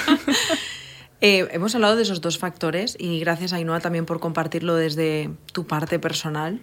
Eh, 1.21 1.47
hemos 1.51 1.73
hablado 1.75 1.95
de 1.95 2.03
esos 2.03 2.21
dos 2.21 2.37
factores 2.37 2.95
y 2.99 3.19
gracias 3.19 3.53
Ainhoa 3.53 3.79
también 3.79 4.05
por 4.05 4.19
compartirlo 4.19 4.75
desde 4.75 5.31
tu 5.51 5.65
parte 5.65 5.99
personal 5.99 6.61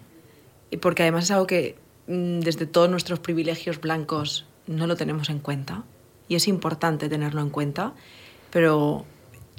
y 0.71 0.79
porque 0.79 1.03
además 1.03 1.25
es 1.25 1.31
algo 1.31 1.47
que 1.47 1.77
mm, 2.07 2.41
desde 2.41 2.67
todos 2.67 2.89
nuestros 2.89 3.19
privilegios 3.19 3.81
blancos 3.81 4.47
no 4.67 4.87
lo 4.87 4.97
tenemos 4.97 5.29
en 5.29 5.41
cuenta 5.41 5.85
y 6.29 6.37
es 6.37 6.49
importante 6.49 7.09
tenerlo 7.09 7.41
en 7.41 7.51
cuenta, 7.51 7.93
pero 8.51 9.05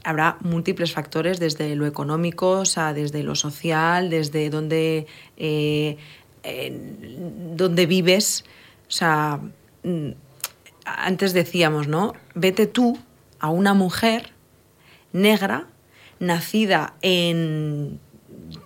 habrá 0.08 0.38
múltiples 0.40 0.94
factores, 0.94 1.38
desde 1.38 1.76
lo 1.76 1.86
económico, 1.86 2.62
o 2.62 2.94
desde 2.94 3.24
lo 3.24 3.36
social, 3.36 4.10
desde 4.10 4.50
dónde, 4.50 5.06
eh, 5.36 5.98
vives. 7.88 8.46
O 8.88 8.92
sea, 8.92 9.42
mm, 9.84 10.12
antes 10.86 11.34
decíamos, 11.34 11.90
¿no? 11.90 12.14
Vete 12.36 12.68
tú 12.68 12.98
a 13.40 13.50
una 13.50 13.74
mujer 13.74 14.32
negra, 15.12 15.68
nacida 16.20 16.94
en, 17.02 18.00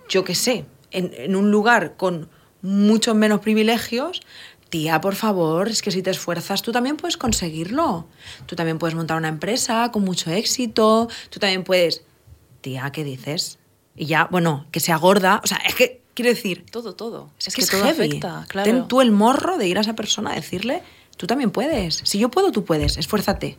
yo 0.08 0.22
qué 0.22 0.36
sé, 0.36 0.64
en 0.92 1.34
un 1.34 1.50
lugar 1.50 1.94
con 1.96 2.28
muchos 2.62 3.16
menos 3.16 3.40
privilegios, 3.40 4.22
tía, 4.72 5.02
por 5.02 5.14
favor, 5.16 5.68
es 5.68 5.82
que 5.82 5.90
si 5.90 6.02
te 6.02 6.10
esfuerzas 6.10 6.62
tú 6.62 6.72
también 6.72 6.96
puedes 6.96 7.18
conseguirlo. 7.18 8.06
Tú 8.46 8.56
también 8.56 8.78
puedes 8.78 8.94
montar 8.94 9.18
una 9.18 9.28
empresa 9.28 9.90
con 9.92 10.02
mucho 10.02 10.30
éxito, 10.30 11.08
tú 11.28 11.38
también 11.38 11.62
puedes... 11.62 12.04
Tía, 12.62 12.90
¿qué 12.90 13.04
dices? 13.04 13.58
Y 13.94 14.06
ya, 14.06 14.28
bueno, 14.30 14.66
que 14.72 14.80
sea 14.80 14.96
gorda, 14.96 15.42
o 15.44 15.46
sea, 15.46 15.58
es 15.58 15.74
que, 15.74 16.00
quiero 16.14 16.30
decir... 16.30 16.64
Todo, 16.70 16.94
todo. 16.94 17.30
Es, 17.38 17.54
que, 17.54 17.60
es 17.60 17.68
todo 17.68 17.84
afecta, 17.84 18.46
claro. 18.48 18.64
Ten 18.64 18.88
tú 18.88 19.02
el 19.02 19.12
morro 19.12 19.58
de 19.58 19.68
ir 19.68 19.76
a 19.76 19.82
esa 19.82 19.94
persona 19.94 20.32
a 20.32 20.36
decirle, 20.36 20.82
tú 21.18 21.26
también 21.26 21.50
puedes. 21.50 22.00
Si 22.04 22.18
yo 22.18 22.30
puedo, 22.30 22.50
tú 22.50 22.64
puedes, 22.64 22.96
esfuérzate. 22.96 23.58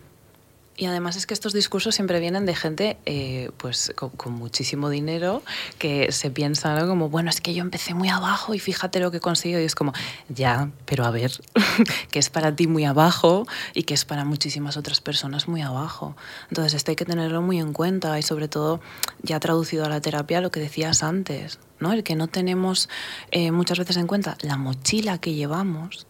Y 0.76 0.88
además 0.88 1.16
es 1.18 1.28
que 1.28 1.36
estos 1.36 1.54
discursos 1.54 1.94
siempre 1.94 2.20
vienen 2.20 2.48
de 2.48 2.56
gente 2.56 2.98
eh, 3.06 3.52
pues 3.58 3.94
con, 3.96 4.34
muchísimo 4.34 4.90
dinero 4.90 5.44
que 5.78 6.12
se 6.12 6.32
piensa 6.32 6.76
¿no? 6.80 6.88
como, 6.88 7.10
bueno, 7.10 7.30
es 7.30 7.42
que 7.42 7.54
yo 7.54 7.62
empecé 7.62 7.94
muy 7.94 8.10
abajo 8.10 8.56
y 8.56 8.60
fíjate 8.60 9.00
lo 9.00 9.12
que 9.12 9.18
he 9.18 9.20
conseguido. 9.20 9.62
Y 9.62 9.66
es 9.66 9.76
como, 9.76 9.94
ya, 10.30 10.72
pero 10.86 11.06
a 11.06 11.12
ver, 11.12 11.32
que 12.12 12.18
es 12.18 12.32
para 12.32 12.56
ti 12.56 12.66
muy 12.66 12.86
abajo 12.86 13.46
y 13.76 13.84
que 13.84 13.94
es 13.94 14.04
para 14.04 14.26
muchísimas 14.26 14.76
otras 14.76 15.00
personas 15.00 15.48
muy 15.48 15.62
abajo. 15.62 16.16
Entonces 16.50 16.74
esto 16.74 16.90
hay 16.90 16.96
que 16.96 17.06
tenerlo 17.06 17.44
muy 17.44 17.60
en 17.60 17.72
cuenta 17.72 18.18
y 18.18 18.24
sobre 18.24 18.48
todo 18.48 18.82
ya 19.22 19.40
traducido 19.40 19.86
a 19.86 19.90
la 19.90 20.02
terapia 20.02 20.42
lo 20.42 20.50
que 20.50 20.60
decías 20.60 21.04
antes, 21.04 21.60
¿no? 21.80 21.94
el 21.94 22.04
que 22.04 22.16
no 22.16 22.28
tenemos 22.28 22.90
eh, 23.30 23.52
muchas 23.52 23.78
veces 23.78 23.98
en 23.98 24.08
cuenta 24.08 24.38
la 24.42 24.58
mochila 24.58 25.20
que 25.20 25.36
llevamos 25.36 26.08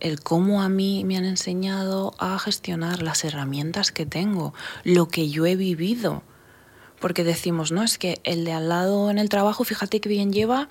el 0.00 0.20
cómo 0.20 0.62
a 0.62 0.68
mí 0.68 1.04
me 1.04 1.16
han 1.16 1.24
enseñado 1.24 2.14
a 2.18 2.38
gestionar 2.38 3.02
las 3.02 3.24
herramientas 3.24 3.92
que 3.92 4.06
tengo, 4.06 4.54
lo 4.84 5.08
que 5.08 5.28
yo 5.28 5.46
he 5.46 5.56
vivido. 5.56 6.22
Porque 7.00 7.24
decimos, 7.24 7.70
no, 7.70 7.82
es 7.82 7.98
que 7.98 8.20
el 8.24 8.44
de 8.44 8.52
al 8.52 8.68
lado 8.68 9.10
en 9.10 9.18
el 9.18 9.28
trabajo, 9.28 9.64
fíjate 9.64 10.00
qué 10.00 10.08
bien 10.08 10.32
lleva 10.32 10.68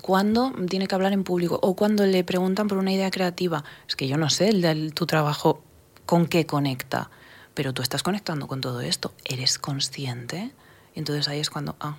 cuando 0.00 0.52
tiene 0.68 0.86
que 0.86 0.94
hablar 0.94 1.12
en 1.12 1.24
público 1.24 1.58
o 1.62 1.74
cuando 1.74 2.06
le 2.06 2.24
preguntan 2.24 2.68
por 2.68 2.78
una 2.78 2.92
idea 2.92 3.10
creativa. 3.10 3.64
Es 3.88 3.96
que 3.96 4.08
yo 4.08 4.16
no 4.16 4.30
sé 4.30 4.48
el 4.48 4.62
de 4.62 4.90
tu 4.92 5.06
trabajo 5.06 5.62
con 6.06 6.26
qué 6.26 6.46
conecta, 6.46 7.10
pero 7.54 7.72
tú 7.72 7.82
estás 7.82 8.02
conectando 8.02 8.46
con 8.46 8.60
todo 8.60 8.80
esto. 8.80 9.12
¿Eres 9.24 9.58
consciente? 9.58 10.52
Entonces 10.94 11.28
ahí 11.28 11.40
es 11.40 11.50
cuando, 11.50 11.76
ah, 11.80 11.98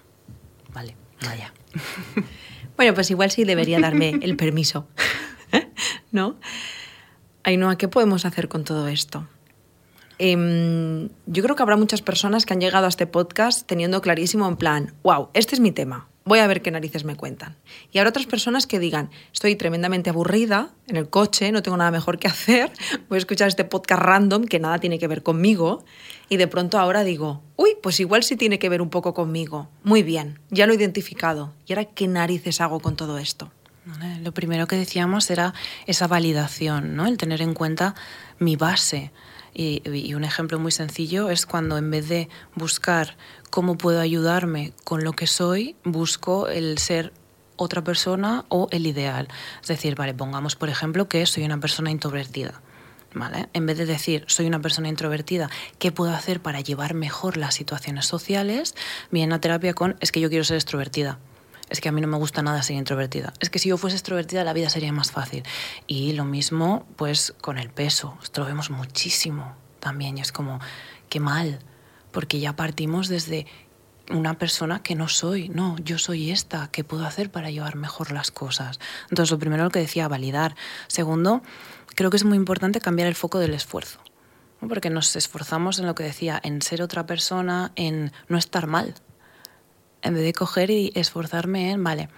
vale, 0.73 0.95
vaya. 1.21 1.53
Bueno, 2.77 2.93
pues 2.93 3.09
igual 3.09 3.31
sí 3.31 3.43
debería 3.43 3.79
darme 3.79 4.19
el 4.21 4.37
permiso. 4.37 4.87
¿no? 6.17 6.35
Ainhoa, 7.43 7.77
¿qué 7.77 7.87
podemos 7.87 8.25
hacer 8.25 8.49
con 8.49 8.63
todo 8.63 8.87
esto? 8.87 9.27
Em, 10.17 11.09
yo 11.27 11.43
creo 11.43 11.55
que 11.55 11.61
habrá 11.61 11.77
muchas 11.77 12.01
personas 12.01 12.45
que 12.45 12.53
han 12.53 12.59
llegado 12.59 12.87
a 12.87 12.89
este 12.89 13.05
podcast 13.05 13.67
teniendo 13.67 14.01
clarísimo 14.01 14.47
en 14.47 14.57
plan, 14.57 14.93
wow, 15.03 15.29
este 15.35 15.53
es 15.53 15.61
mi 15.61 15.71
tema, 15.71 16.07
voy 16.25 16.39
a 16.39 16.47
ver 16.47 16.63
qué 16.63 16.71
narices 16.71 17.05
me 17.05 17.15
cuentan. 17.15 17.55
Y 17.91 17.99
habrá 17.99 18.09
otras 18.09 18.25
personas 18.25 18.65
que 18.65 18.79
digan, 18.79 19.11
estoy 19.31 19.55
tremendamente 19.55 20.09
aburrida 20.09 20.71
en 20.87 20.95
el 20.97 21.07
coche, 21.07 21.51
no 21.51 21.61
tengo 21.61 21.77
nada 21.77 21.91
mejor 21.91 22.17
que 22.17 22.27
hacer, 22.27 22.71
voy 23.09 23.17
a 23.17 23.19
escuchar 23.19 23.47
este 23.47 23.63
podcast 23.63 24.01
random 24.01 24.45
que 24.45 24.59
nada 24.59 24.79
tiene 24.79 24.97
que 24.97 25.07
ver 25.07 25.21
conmigo. 25.21 25.85
Y 26.29 26.37
de 26.37 26.47
pronto 26.47 26.79
ahora 26.79 27.03
digo, 27.03 27.43
uy, 27.55 27.77
pues 27.81 27.99
igual 27.99 28.23
sí 28.23 28.35
tiene 28.35 28.57
que 28.57 28.69
ver 28.69 28.81
un 28.81 28.89
poco 28.89 29.13
conmigo. 29.13 29.69
Muy 29.83 30.01
bien, 30.01 30.39
ya 30.49 30.65
lo 30.65 30.73
he 30.73 30.75
identificado. 30.77 31.53
¿Y 31.67 31.73
ahora 31.73 31.85
qué 31.85 32.07
narices 32.07 32.59
hago 32.59 32.79
con 32.79 32.95
todo 32.95 33.19
esto? 33.19 33.51
Lo 34.21 34.33
primero 34.33 34.67
que 34.67 34.75
decíamos 34.75 35.29
era 35.29 35.53
esa 35.85 36.07
validación, 36.07 36.95
¿no? 36.95 37.07
el 37.07 37.17
tener 37.17 37.41
en 37.41 37.53
cuenta 37.53 37.95
mi 38.37 38.55
base. 38.55 39.11
Y, 39.53 40.13
un 40.13 40.23
ejemplo 40.23 40.59
muy 40.59 40.71
sencillo 40.71 41.29
es 41.29 41.45
cuando 41.45 41.77
en 41.77 41.89
vez 41.89 42.07
de 42.09 42.29
buscar 42.53 43.17
cómo 43.49 43.77
puedo 43.77 43.99
ayudarme 43.99 44.73
con 44.83 45.03
lo 45.03 45.13
que 45.13 45.25
soy, 45.25 45.75
busco 45.83 46.47
el 46.47 46.77
ser 46.77 47.13
otra 47.55 47.83
persona 47.83 48.45
o 48.49 48.67
el 48.71 48.85
ideal. 48.85 49.29
Es 49.61 49.67
decir, 49.67 49.95
vale, 49.95 50.13
pongamos 50.13 50.55
por 50.55 50.69
ejemplo 50.69 51.07
que 51.07 51.25
soy 51.25 51.43
una 51.43 51.59
persona 51.59 51.89
introvertida. 51.89 52.61
¿Vale? 53.13 53.47
En 53.53 53.65
vez 53.65 53.77
de 53.77 53.85
decir 53.85 54.25
soy 54.27 54.45
una 54.45 54.59
persona 54.59 54.89
introvertida, 54.89 55.49
¿qué 55.79 55.91
puedo 55.91 56.11
hacer 56.11 56.41
para 56.41 56.59
llevar 56.59 56.93
mejor 56.93 57.37
las 57.37 57.55
situaciones 57.55 58.05
sociales? 58.05 58.75
Viene 59.09 59.33
a 59.33 59.39
terapia 59.39 59.73
con 59.73 59.95
es 60.01 60.11
que 60.11 60.19
yo 60.19 60.29
quiero 60.29 60.43
ser 60.43 60.57
extrovertida 60.57 61.17
es 61.69 61.81
que 61.81 61.89
a 61.89 61.91
mí 61.91 62.01
no 62.01 62.07
me 62.07 62.17
gusta 62.17 62.41
nada 62.41 62.61
ser 62.63 62.77
introvertida. 62.77 63.33
Es 63.39 63.49
que 63.49 63.59
si 63.59 63.69
yo 63.69 63.77
fuese 63.77 63.97
extrovertida 63.97 64.43
la 64.43 64.53
vida 64.53 64.69
sería 64.69 64.91
más 64.91 65.11
fácil. 65.11 65.43
Y 65.85 66.13
lo 66.13 66.25
mismo 66.25 66.85
pues 66.95 67.33
con 67.41 67.57
el 67.57 67.69
peso. 67.69 68.17
Esto 68.23 68.41
lo 68.41 68.47
vemos 68.47 68.69
muchísimo 68.69 69.55
también 69.79 70.17
y 70.17 70.21
es 70.21 70.31
como, 70.31 70.59
qué 71.09 71.19
mal, 71.19 71.59
porque 72.11 72.39
ya 72.39 72.55
partimos 72.55 73.07
desde 73.07 73.45
una 74.09 74.37
persona 74.37 74.81
que 74.81 74.95
no 74.95 75.07
soy, 75.07 75.49
no, 75.49 75.75
yo 75.79 75.97
soy 75.97 76.31
esta, 76.31 76.69
¿qué 76.71 76.83
puedo 76.83 77.05
hacer 77.05 77.29
para 77.29 77.51
llevar 77.51 77.75
mejor 77.75 78.11
las 78.11 78.31
cosas? 78.31 78.79
Entonces, 79.09 79.31
lo 79.31 79.39
primero 79.39 79.63
lo 79.63 79.69
que 79.69 79.79
decía, 79.79 80.07
validar. 80.07 80.55
Segundo, 80.87 81.41
creo 81.95 82.09
que 82.09 82.17
es 82.17 82.23
muy 82.23 82.37
importante 82.37 82.79
cambiar 82.79 83.07
el 83.07 83.15
foco 83.15 83.39
del 83.39 83.53
esfuerzo, 83.53 83.99
porque 84.67 84.89
nos 84.89 85.15
esforzamos 85.15 85.79
en 85.79 85.87
lo 85.87 85.95
que 85.95 86.03
decía, 86.03 86.39
en 86.41 86.61
ser 86.61 86.81
otra 86.81 87.05
persona, 87.05 87.71
en 87.75 88.13
no 88.29 88.37
estar 88.37 88.67
mal, 88.67 88.95
en 90.01 90.13
vez 90.13 90.23
de 90.23 90.33
coger 90.33 90.69
y 90.69 90.91
esforzarme 90.95 91.71
en, 91.71 91.83
vale, 91.83 92.09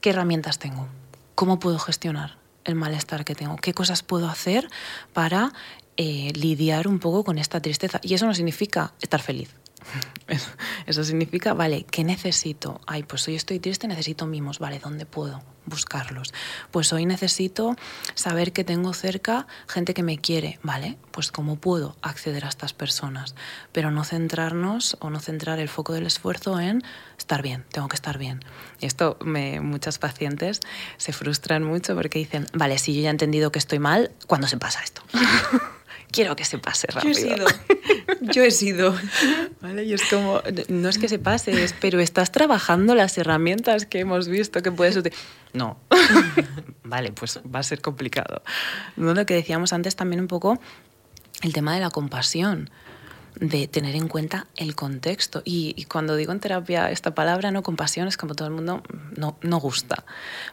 ¿qué 0.00 0.10
herramientas 0.10 0.58
tengo? 0.58 0.88
¿Cómo 1.34 1.58
puedo 1.58 1.78
gestionar 1.78 2.38
el 2.64 2.74
malestar 2.74 3.24
que 3.24 3.34
tengo? 3.34 3.56
¿Qué 3.56 3.74
cosas 3.74 4.02
puedo 4.02 4.28
hacer 4.28 4.68
para 5.12 5.52
eh, 5.96 6.32
lidiar 6.34 6.88
un 6.88 6.98
poco 6.98 7.24
con 7.24 7.38
esta 7.38 7.60
tristeza? 7.60 8.00
Y 8.02 8.14
eso 8.14 8.26
no 8.26 8.34
significa 8.34 8.94
estar 9.00 9.20
feliz 9.20 9.54
Eso 10.86 11.04
significa, 11.04 11.54
vale, 11.54 11.84
¿qué 11.84 12.04
necesito? 12.04 12.80
Ay, 12.86 13.02
pues 13.02 13.26
hoy 13.28 13.36
estoy 13.36 13.58
triste, 13.58 13.88
necesito 13.88 14.26
mimos, 14.26 14.58
vale, 14.58 14.78
¿dónde 14.78 15.06
puedo 15.06 15.42
buscarlos? 15.66 16.32
Pues 16.70 16.92
hoy 16.92 17.06
necesito 17.06 17.76
saber 18.14 18.52
que 18.52 18.64
tengo 18.64 18.92
cerca 18.94 19.46
gente 19.66 19.94
que 19.94 20.02
me 20.02 20.18
quiere, 20.18 20.58
¿vale? 20.62 20.96
Pues 21.10 21.32
¿cómo 21.32 21.56
puedo 21.56 21.96
acceder 22.02 22.44
a 22.44 22.48
estas 22.48 22.72
personas? 22.72 23.34
Pero 23.72 23.90
no 23.90 24.04
centrarnos 24.04 24.96
o 25.00 25.10
no 25.10 25.20
centrar 25.20 25.58
el 25.58 25.68
foco 25.68 25.92
del 25.92 26.06
esfuerzo 26.06 26.60
en 26.60 26.82
estar 27.18 27.42
bien, 27.42 27.64
tengo 27.72 27.88
que 27.88 27.96
estar 27.96 28.18
bien. 28.18 28.44
Y 28.80 28.86
esto, 28.86 29.18
me, 29.24 29.60
muchas 29.60 29.98
pacientes 29.98 30.60
se 30.96 31.12
frustran 31.12 31.62
mucho 31.64 31.94
porque 31.94 32.18
dicen, 32.18 32.46
vale, 32.52 32.78
si 32.78 32.94
yo 32.94 33.02
ya 33.02 33.08
he 33.08 33.10
entendido 33.10 33.52
que 33.52 33.58
estoy 33.58 33.78
mal, 33.78 34.12
¿cuándo 34.26 34.46
se 34.46 34.56
pasa 34.56 34.82
esto? 34.82 35.02
quiero 36.10 36.36
que 36.36 36.44
se 36.44 36.58
pase 36.58 36.86
rápido. 36.88 37.12
Yo 37.12 37.18
he 37.18 37.22
sido. 37.22 37.46
Yo 38.20 38.42
he 38.42 38.50
sido. 38.50 38.94
¿Vale? 39.60 39.84
Y 39.84 39.92
es 39.92 40.04
como, 40.08 40.42
no 40.68 40.88
es 40.88 40.98
que 40.98 41.08
se 41.08 41.18
pase, 41.18 41.64
es, 41.64 41.74
pero 41.80 42.00
estás 42.00 42.32
trabajando 42.32 42.94
las 42.94 43.16
herramientas 43.18 43.86
que 43.86 44.00
hemos 44.00 44.28
visto 44.28 44.62
que 44.62 44.72
puedes 44.72 44.96
utilizar. 44.96 45.24
No. 45.52 45.78
vale, 46.84 47.12
pues 47.12 47.40
va 47.54 47.60
a 47.60 47.62
ser 47.62 47.80
complicado. 47.80 48.42
Lo 48.96 49.26
que 49.26 49.34
decíamos 49.34 49.72
antes 49.72 49.96
también 49.96 50.20
un 50.20 50.28
poco, 50.28 50.58
el 51.42 51.52
tema 51.52 51.74
de 51.74 51.80
la 51.80 51.90
compasión 51.90 52.70
de 53.40 53.68
tener 53.68 53.94
en 53.94 54.08
cuenta 54.08 54.46
el 54.56 54.74
contexto. 54.74 55.42
Y, 55.44 55.84
cuando 55.84 56.16
digo 56.16 56.32
en 56.32 56.40
terapia 56.40 56.90
esta 56.90 57.14
palabra, 57.14 57.50
no 57.50 57.62
compasión, 57.62 58.08
es 58.08 58.16
como 58.16 58.34
todo 58.34 58.48
el 58.48 58.54
mundo 58.54 58.82
no, 59.16 59.38
no 59.42 59.58
gusta. 59.58 60.04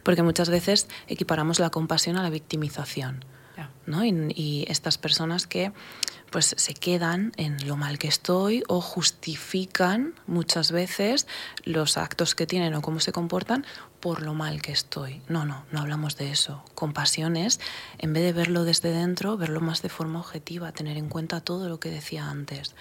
Porque 0.04 0.24
muchas 0.24 0.50
veces 0.50 0.88
equiparamos 1.08 1.60
la 1.60 1.70
compasión 1.70 2.18
a 2.18 2.24
la 2.24 2.30
victimización. 2.30 3.26
¿No? 3.86 4.06
Y, 4.06 4.66
estas 4.68 4.98
personas 4.98 5.48
que 5.48 5.72
pues 6.32 6.56
se 6.58 6.74
quedan 6.74 7.32
en 7.38 7.68
lo 7.68 7.78
mal 7.78 8.00
que 8.00 8.08
estoy 8.08 8.64
o 8.68 8.82
justifican 8.82 10.16
muchas 10.26 10.72
veces 10.72 11.28
los 11.64 11.96
actos 11.96 12.34
que 12.34 12.48
tienen 12.48 12.74
o 12.74 12.82
cómo 12.82 13.00
se 13.00 13.12
comportan 13.12 13.66
por 14.00 14.24
lo 14.24 14.34
mal 14.34 14.62
que 14.62 14.72
estoy. 14.72 15.22
No, 15.28 15.46
no, 15.46 15.64
no 15.72 15.82
hablamos 15.82 16.18
de 16.18 16.32
eso. 16.32 16.64
Compasión 16.74 17.38
es, 17.38 17.60
en 18.00 18.14
vez 18.14 18.24
de 18.24 18.34
verlo 18.34 18.64
desde 18.64 18.90
dentro, 18.90 19.38
verlo 19.38 19.62
más 19.62 19.84
de 19.84 19.90
forma 19.90 20.20
objetiva, 20.20 20.72
tener 20.72 20.98
en 20.98 21.08
cuenta 21.08 21.40
todo 21.42 21.70
lo 21.70 21.80
que 21.80 21.92
decía 21.92 22.28
antes 22.28 22.74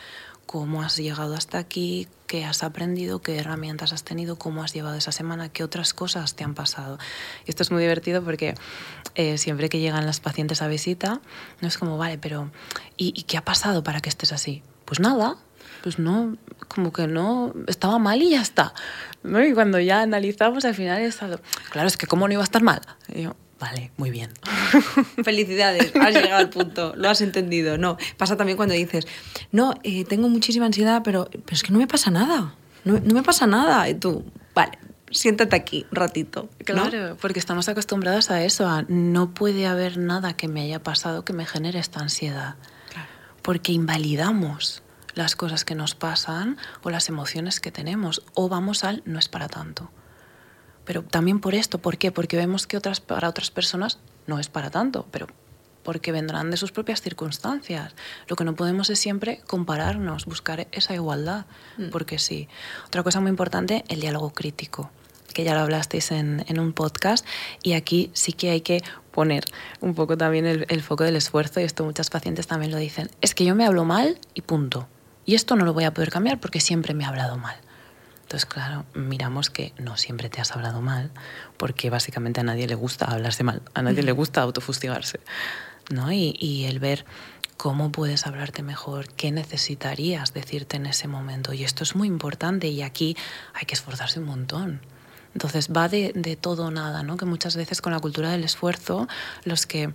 cómo 0.47 0.83
has 0.83 0.97
llegado 0.97 1.35
hasta 1.35 1.59
aquí, 1.59 2.09
qué 2.27 2.45
has 2.45 2.63
aprendido, 2.63 3.21
qué 3.21 3.37
herramientas 3.37 3.93
has 3.93 4.05
tenido, 4.05 4.37
cómo 4.37 4.63
has 4.63 4.73
llevado 4.73 4.97
esa 4.97 5.13
semana, 5.13 5.49
qué 5.49 5.65
otras 5.65 5.95
cosas 5.95 6.35
te 6.35 6.45
han 6.45 6.55
pasado. 6.55 6.99
Y 7.47 7.51
esto 7.51 7.63
es 7.63 7.71
muy 7.71 7.83
divertido 7.83 8.23
porque 8.23 8.55
eh, 9.15 9.39
siempre 9.39 9.69
que 9.69 9.81
llegan 9.81 10.07
las 10.07 10.21
pacientes 10.21 10.63
a 10.63 10.69
visita, 10.69 11.21
no 11.61 11.69
es 11.69 11.79
como, 11.79 11.99
vale, 11.99 12.19
pero 12.19 12.51
¿y, 12.97 13.23
qué 13.25 13.37
ha 13.37 13.45
pasado 13.45 13.83
para 13.83 14.01
que 14.01 14.09
estés 14.09 14.33
así? 14.33 14.63
Pues 14.85 15.01
nada, 15.01 15.37
pues 15.83 15.99
no, 15.99 16.37
como 16.69 16.93
que 16.93 17.07
no, 17.07 17.55
estaba 17.67 17.99
mal 17.99 18.23
y 18.23 18.31
ya 18.31 18.41
está. 18.41 18.75
Y 19.25 19.53
cuando 19.53 19.79
ya 19.79 20.03
analizamos, 20.03 20.65
al 20.65 20.75
final 20.75 21.03
es 21.03 21.23
algo, 21.23 21.41
claro, 21.71 21.89
es 21.89 21.97
que 21.97 22.07
cómo 22.07 22.27
no 22.27 22.35
iba 22.35 22.43
a 22.43 22.45
estar 22.45 22.63
mal. 22.63 22.81
Vale, 23.63 23.93
muy 23.97 24.11
bien. 24.11 24.33
Felicidades, 25.23 25.93
has 25.95 26.13
llegado 26.13 26.39
al 26.39 26.51
punto, 26.51 26.95
lo 26.97 27.09
has 27.09 27.21
entendido. 27.21 27.79
No, 27.79 27.97
pasa 28.17 28.37
también 28.37 28.57
cuando 28.57 28.75
dices, 28.75 29.07
no, 29.53 29.75
eh, 29.85 30.05
tengo 30.05 30.29
muchísima 30.29 30.67
ansiedad, 30.67 31.03
pero, 31.05 31.31
pero 31.31 31.53
es 31.53 31.63
que 31.63 31.71
no 31.71 31.79
me 31.79 31.87
pasa 31.87 32.11
nada. 32.11 32.57
No, 32.85 32.99
no 32.99 33.15
me 33.15 33.23
pasa 33.23 33.47
nada. 33.47 33.89
Y 33.89 33.95
tú, 33.95 34.25
vale, 34.53 34.81
siéntate 35.13 35.55
aquí 35.55 35.87
un 35.93 35.95
ratito. 35.95 36.49
Claro, 36.65 37.17
porque 37.21 37.39
estamos 37.39 37.69
acostumbrados 37.69 38.33
a 38.33 38.43
eso, 38.43 38.67
a 38.67 38.83
no 38.89 39.33
puede 39.33 39.67
haber 39.67 39.97
nada 39.97 40.33
que 40.33 40.49
me 40.49 40.63
haya 40.63 40.83
pasado 40.83 41.25
que 41.25 41.33
me 41.33 41.47
genere 41.47 41.79
esta 41.79 42.01
ansiedad. 42.01 42.57
Claro. 42.91 43.09
Porque 43.43 43.71
invalidamos 43.71 44.83
las 45.15 45.37
cosas 45.37 45.65
que 45.65 45.77
nos 45.77 45.95
pasan 45.95 46.57
o 46.83 46.91
las 46.91 47.09
emociones 47.09 47.61
que 47.61 47.71
tenemos, 47.71 48.25
o 48.35 48.49
vamos 48.49 48.83
al 48.83 49.05
no 49.05 49.21
es 49.21 49.29
para 49.29 49.47
tanto. 49.47 49.89
Pero 50.85 51.03
también 51.03 51.41
por 51.41 51.55
esto, 51.55 51.79
¿por 51.79 51.99
qué? 51.99 52.11
Porque 52.11 52.37
vemos 52.37 52.67
que 52.67 52.77
otras, 52.77 53.01
para 53.01 53.29
otras 53.29 53.51
personas 53.51 53.99
no 54.27 54.39
es 54.39 54.49
para 54.49 54.71
tanto, 54.71 55.07
pero 55.11 55.27
porque 55.83 56.13
vendrán 56.13 56.51
de 56.51 56.57
sus 56.57 56.73
propias 56.73 57.03
circunstancias. 57.03 57.95
Lo 58.29 58.37
que 58.37 58.45
no 58.45 58.55
podemos 58.55 58.91
es 58.91 58.99
siempre 58.99 59.41
compararnos, 59.47 60.27
buscar 60.27 60.69
esa 60.73 60.95
igualdad, 60.95 61.47
mm. 61.77 61.91
porque 61.91 62.19
sí. 62.19 62.49
Otra 62.87 63.03
cosa 63.03 63.21
muy 63.21 63.31
importante, 63.31 63.85
el 63.89 64.01
diálogo 64.01 64.33
crítico, 64.33 64.91
que 65.35 65.45
ya 65.45 65.55
lo 65.55 65.61
hablasteis 65.61 66.13
en, 66.13 66.45
en 66.49 66.61
un 66.61 66.73
podcast, 66.73 67.27
y 67.63 67.73
aquí 67.73 68.11
sí 68.13 68.33
que 68.33 68.51
hay 68.51 68.61
que 68.61 68.83
poner 69.11 69.45
un 69.81 69.95
poco 69.95 70.17
también 70.17 70.47
el, 70.47 70.67
el 70.69 70.83
foco 70.83 71.05
del 71.05 71.17
esfuerzo, 71.17 71.61
y 71.61 71.65
esto 71.65 71.85
muchas 71.85 72.11
pacientes 72.11 72.47
también 72.47 72.71
lo 72.71 72.79
dicen, 72.79 73.11
es 73.21 73.35
que 73.35 73.45
yo 73.45 73.55
me 73.55 73.67
hablo 73.67 73.85
mal 73.85 74.19
y 74.35 74.43
punto. 74.43 74.89
Y 75.25 75.35
esto 75.35 75.55
no 75.55 75.65
lo 75.65 75.73
voy 75.73 75.85
a 75.85 75.95
poder 75.95 76.11
cambiar 76.11 76.41
porque 76.41 76.61
siempre 76.61 76.95
me 76.95 77.05
he 77.05 77.07
hablado 77.07 77.37
mal. 77.39 77.57
Entonces, 78.33 78.49
claro, 78.49 78.87
miramos 78.95 79.51
que 79.51 79.75
no 79.77 79.99
siempre 79.99 80.31
te 80.31 80.41
has 80.41 80.53
hablado 80.53 80.81
mal, 80.81 81.11
porque 81.59 81.91
básicamente 81.91 82.41
a 82.41 82.43
nadie 82.43 82.67
le 82.67 82.75
gusta 82.75 83.05
hablarse 83.05 83.45
mal, 83.45 83.61
a 83.75 83.83
nadie 83.83 84.03
le 84.03 84.13
gusta 84.13 84.41
autofustigarse, 84.41 85.21
¿no? 85.91 86.11
Y, 86.11 86.35
y 86.41 86.65
el 86.65 86.79
ver 86.79 87.05
cómo 87.59 87.93
puedes 87.93 88.27
hablarte 88.27 88.63
mejor, 88.63 89.09
qué 89.09 89.33
necesitarías 89.33 90.33
decirte 90.33 90.79
en 90.79 90.87
ese 90.87 91.09
momento. 91.09 91.53
Y 91.53 91.63
esto 91.63 91.85
es 91.85 91.95
muy 91.95 92.09
importante 92.09 92.69
y 92.69 92.81
aquí 92.81 93.19
hay 93.53 93.67
que 93.67 93.75
esforzarse 93.75 94.19
un 94.19 94.25
montón. 94.25 94.81
Entonces 95.35 95.69
va 95.69 95.91
de, 95.91 96.13
de 96.15 96.37
todo 96.37 96.65
o 96.65 96.71
nada, 96.71 97.03
¿no? 97.03 97.19
que 97.19 97.27
muchas 97.27 97.55
veces 97.55 97.83
con 97.83 97.93
la 97.93 98.01
cultura 98.01 98.31
del 98.31 98.45
esfuerzo, 98.45 99.09
los 99.45 99.67
que 99.67 99.93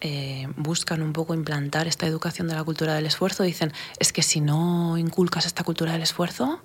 eh, 0.00 0.48
buscan 0.56 1.02
un 1.02 1.12
poco 1.12 1.34
implantar 1.34 1.86
esta 1.86 2.06
educación 2.06 2.48
de 2.48 2.54
la 2.54 2.64
cultura 2.64 2.94
del 2.94 3.04
esfuerzo 3.04 3.42
dicen, 3.42 3.74
es 3.98 4.10
que 4.14 4.22
si 4.22 4.40
no 4.40 4.96
inculcas 4.96 5.44
esta 5.44 5.64
cultura 5.64 5.92
del 5.92 6.02
esfuerzo, 6.02 6.62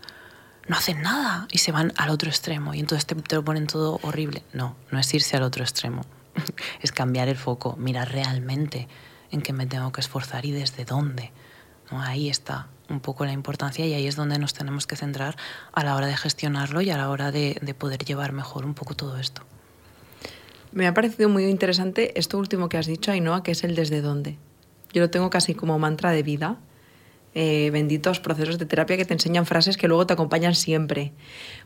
no 0.69 0.77
hacen 0.77 1.01
nada 1.01 1.47
y 1.51 1.57
se 1.57 1.71
van 1.71 1.91
al 1.97 2.09
otro 2.09 2.29
extremo 2.29 2.75
y 2.75 2.79
entonces 2.79 3.05
te, 3.07 3.35
lo 3.35 3.43
ponen 3.43 3.65
todo 3.65 3.99
horrible. 4.03 4.43
No, 4.53 4.75
no 4.91 4.99
es 4.99 5.13
irse 5.13 5.35
al 5.35 5.43
otro 5.43 5.63
extremo, 5.63 6.03
es 6.81 6.91
cambiar 6.91 7.27
el 7.27 7.35
foco, 7.35 7.75
mirar 7.75 8.11
realmente 8.11 8.87
en 9.31 9.41
qué 9.41 9.51
me 9.51 9.65
tengo 9.65 9.91
que 9.91 9.99
esforzar 9.99 10.45
y 10.45 10.51
desde 10.51 10.85
dónde. 10.85 11.31
Ahí 11.89 12.29
está 12.29 12.67
un 12.87 12.99
poco 12.99 13.25
la 13.25 13.31
importancia 13.31 13.85
y 13.85 13.93
ahí 13.93 14.05
es 14.05 14.15
donde 14.15 14.37
nos 14.37 14.53
tenemos 14.53 14.85
que 14.85 14.95
centrar 14.95 15.35
a 15.73 15.83
la 15.83 15.95
hora 15.95 16.05
de 16.05 16.15
gestionarlo 16.15 16.81
y 16.81 16.91
a 16.91 16.97
la 16.97 17.09
hora 17.09 17.31
de, 17.31 17.57
de 17.61 17.73
poder 17.73 18.05
llevar 18.05 18.31
mejor 18.31 18.63
un 18.63 18.75
poco 18.75 18.95
todo 18.95 19.17
esto. 19.17 19.41
Me 20.71 20.85
ha 20.85 20.93
parecido 20.93 21.29
muy 21.29 21.45
interesante 21.45 22.17
esto 22.19 22.37
último 22.37 22.69
que 22.69 22.77
has 22.77 22.85
dicho, 22.85 23.11
Ainhoa, 23.11 23.41
que 23.41 23.51
es 23.51 23.63
el 23.63 23.73
desde 23.73 24.01
dónde. 24.01 24.37
Yo 24.93 25.01
lo 25.01 25.09
tengo 25.09 25.31
casi 25.31 25.55
como 25.55 25.79
mantra 25.79 26.11
de 26.11 26.21
vida 26.21 26.57
eh, 27.35 27.69
benditos 27.71 28.19
procesos 28.19 28.57
de 28.57 28.65
terapia 28.65 28.97
que 28.97 29.05
te 29.05 29.13
enseñan 29.13 29.45
frases 29.45 29.77
que 29.77 29.87
luego 29.87 30.07
te 30.07 30.13
acompañan 30.13 30.55
siempre. 30.55 31.13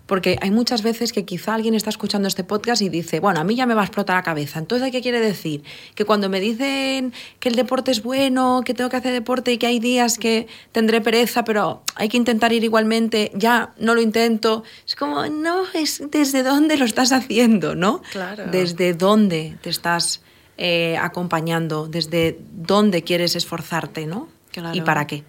Porque 0.05 0.37
hay 0.41 0.51
muchas 0.51 0.83
veces 0.83 1.13
que 1.13 1.23
quizá 1.23 1.53
alguien 1.53 1.73
está 1.73 1.89
escuchando 1.89 2.27
este 2.27 2.43
podcast 2.43 2.81
y 2.81 2.89
dice, 2.89 3.21
bueno, 3.21 3.39
a 3.39 3.45
mí 3.45 3.55
ya 3.55 3.65
me 3.65 3.73
va 3.73 3.81
a 3.81 3.85
explotar 3.85 4.17
la 4.17 4.23
cabeza. 4.23 4.59
Entonces, 4.59 4.91
¿qué 4.91 5.01
quiere 5.01 5.21
decir? 5.21 5.63
Que 5.95 6.03
cuando 6.03 6.27
me 6.27 6.41
dicen 6.41 7.13
que 7.39 7.47
el 7.47 7.55
deporte 7.55 7.91
es 7.91 8.03
bueno, 8.03 8.61
que 8.65 8.73
tengo 8.73 8.89
que 8.89 8.97
hacer 8.97 9.13
deporte 9.13 9.53
y 9.53 9.57
que 9.57 9.67
hay 9.67 9.79
días 9.79 10.17
que 10.17 10.47
tendré 10.73 10.99
pereza, 10.99 11.45
pero 11.45 11.83
hay 11.95 12.09
que 12.09 12.17
intentar 12.17 12.51
ir 12.51 12.65
igualmente, 12.65 13.31
ya 13.33 13.73
no 13.79 13.95
lo 13.95 14.01
intento. 14.01 14.63
Es 14.85 14.95
como, 14.95 15.25
no, 15.27 15.63
es 15.73 16.03
desde 16.11 16.43
dónde 16.43 16.75
lo 16.75 16.83
estás 16.83 17.13
haciendo, 17.13 17.73
¿no? 17.73 18.01
Claro. 18.11 18.47
Desde 18.51 18.93
dónde 18.93 19.57
te 19.61 19.69
estás 19.69 20.21
eh, 20.57 20.97
acompañando, 20.97 21.87
desde 21.87 22.37
dónde 22.51 23.03
quieres 23.03 23.37
esforzarte, 23.37 24.05
¿no? 24.05 24.27
Claro. 24.51 24.75
¿Y 24.75 24.81
para 24.81 25.07
qué? 25.07 25.23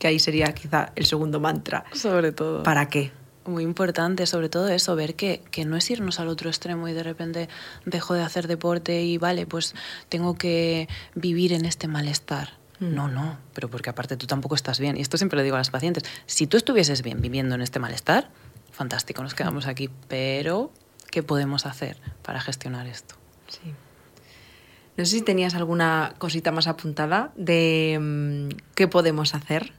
Que 0.00 0.08
ahí 0.08 0.18
sería 0.18 0.52
quizá 0.54 0.92
el 0.96 1.04
segundo 1.04 1.38
mantra. 1.38 1.84
Sobre 1.92 2.32
todo. 2.32 2.64
¿Para 2.64 2.88
qué? 2.88 3.12
Muy 3.44 3.62
importante, 3.62 4.26
sobre 4.26 4.48
todo 4.48 4.68
eso, 4.68 4.96
ver 4.96 5.14
que, 5.14 5.42
que, 5.50 5.64
no 5.66 5.76
es 5.76 5.90
irnos 5.90 6.18
al 6.20 6.28
otro 6.28 6.48
extremo 6.48 6.88
y 6.88 6.94
de 6.94 7.02
repente 7.02 7.48
dejo 7.84 8.14
de 8.14 8.22
hacer 8.22 8.48
deporte 8.48 9.02
y 9.02 9.18
vale, 9.18 9.46
pues 9.46 9.74
tengo 10.08 10.36
que 10.36 10.88
vivir 11.14 11.52
en 11.52 11.66
este 11.66 11.86
malestar. 11.86 12.54
Mm. 12.80 12.94
No, 12.94 13.08
no, 13.08 13.38
pero 13.52 13.68
porque 13.68 13.90
aparte 13.90 14.16
tú 14.16 14.26
tampoco 14.26 14.54
estás 14.54 14.80
bien. 14.80 14.96
Y 14.96 15.02
esto 15.02 15.18
siempre 15.18 15.36
lo 15.36 15.42
digo 15.42 15.56
a 15.56 15.60
las 15.60 15.70
pacientes. 15.70 16.04
Si 16.24 16.46
tú 16.46 16.56
estuvieses 16.56 17.02
bien 17.02 17.20
viviendo 17.20 17.54
en 17.54 17.60
este 17.60 17.78
malestar, 17.78 18.30
fantástico, 18.72 19.22
nos 19.22 19.34
quedamos 19.34 19.66
aquí, 19.66 19.90
pero 20.08 20.72
¿qué 21.10 21.22
podemos 21.22 21.66
hacer 21.66 21.98
para 22.22 22.40
gestionar 22.40 22.86
esto? 22.86 23.16
Sí. 23.48 23.74
No 24.96 25.04
sé 25.04 25.18
si 25.18 25.22
tenías 25.22 25.54
alguna 25.54 26.14
cosita 26.18 26.52
más 26.52 26.66
apuntada 26.66 27.32
de 27.36 27.98
mm, 28.00 28.56
qué 28.74 28.88
podemos 28.88 29.34
hacer. 29.34 29.74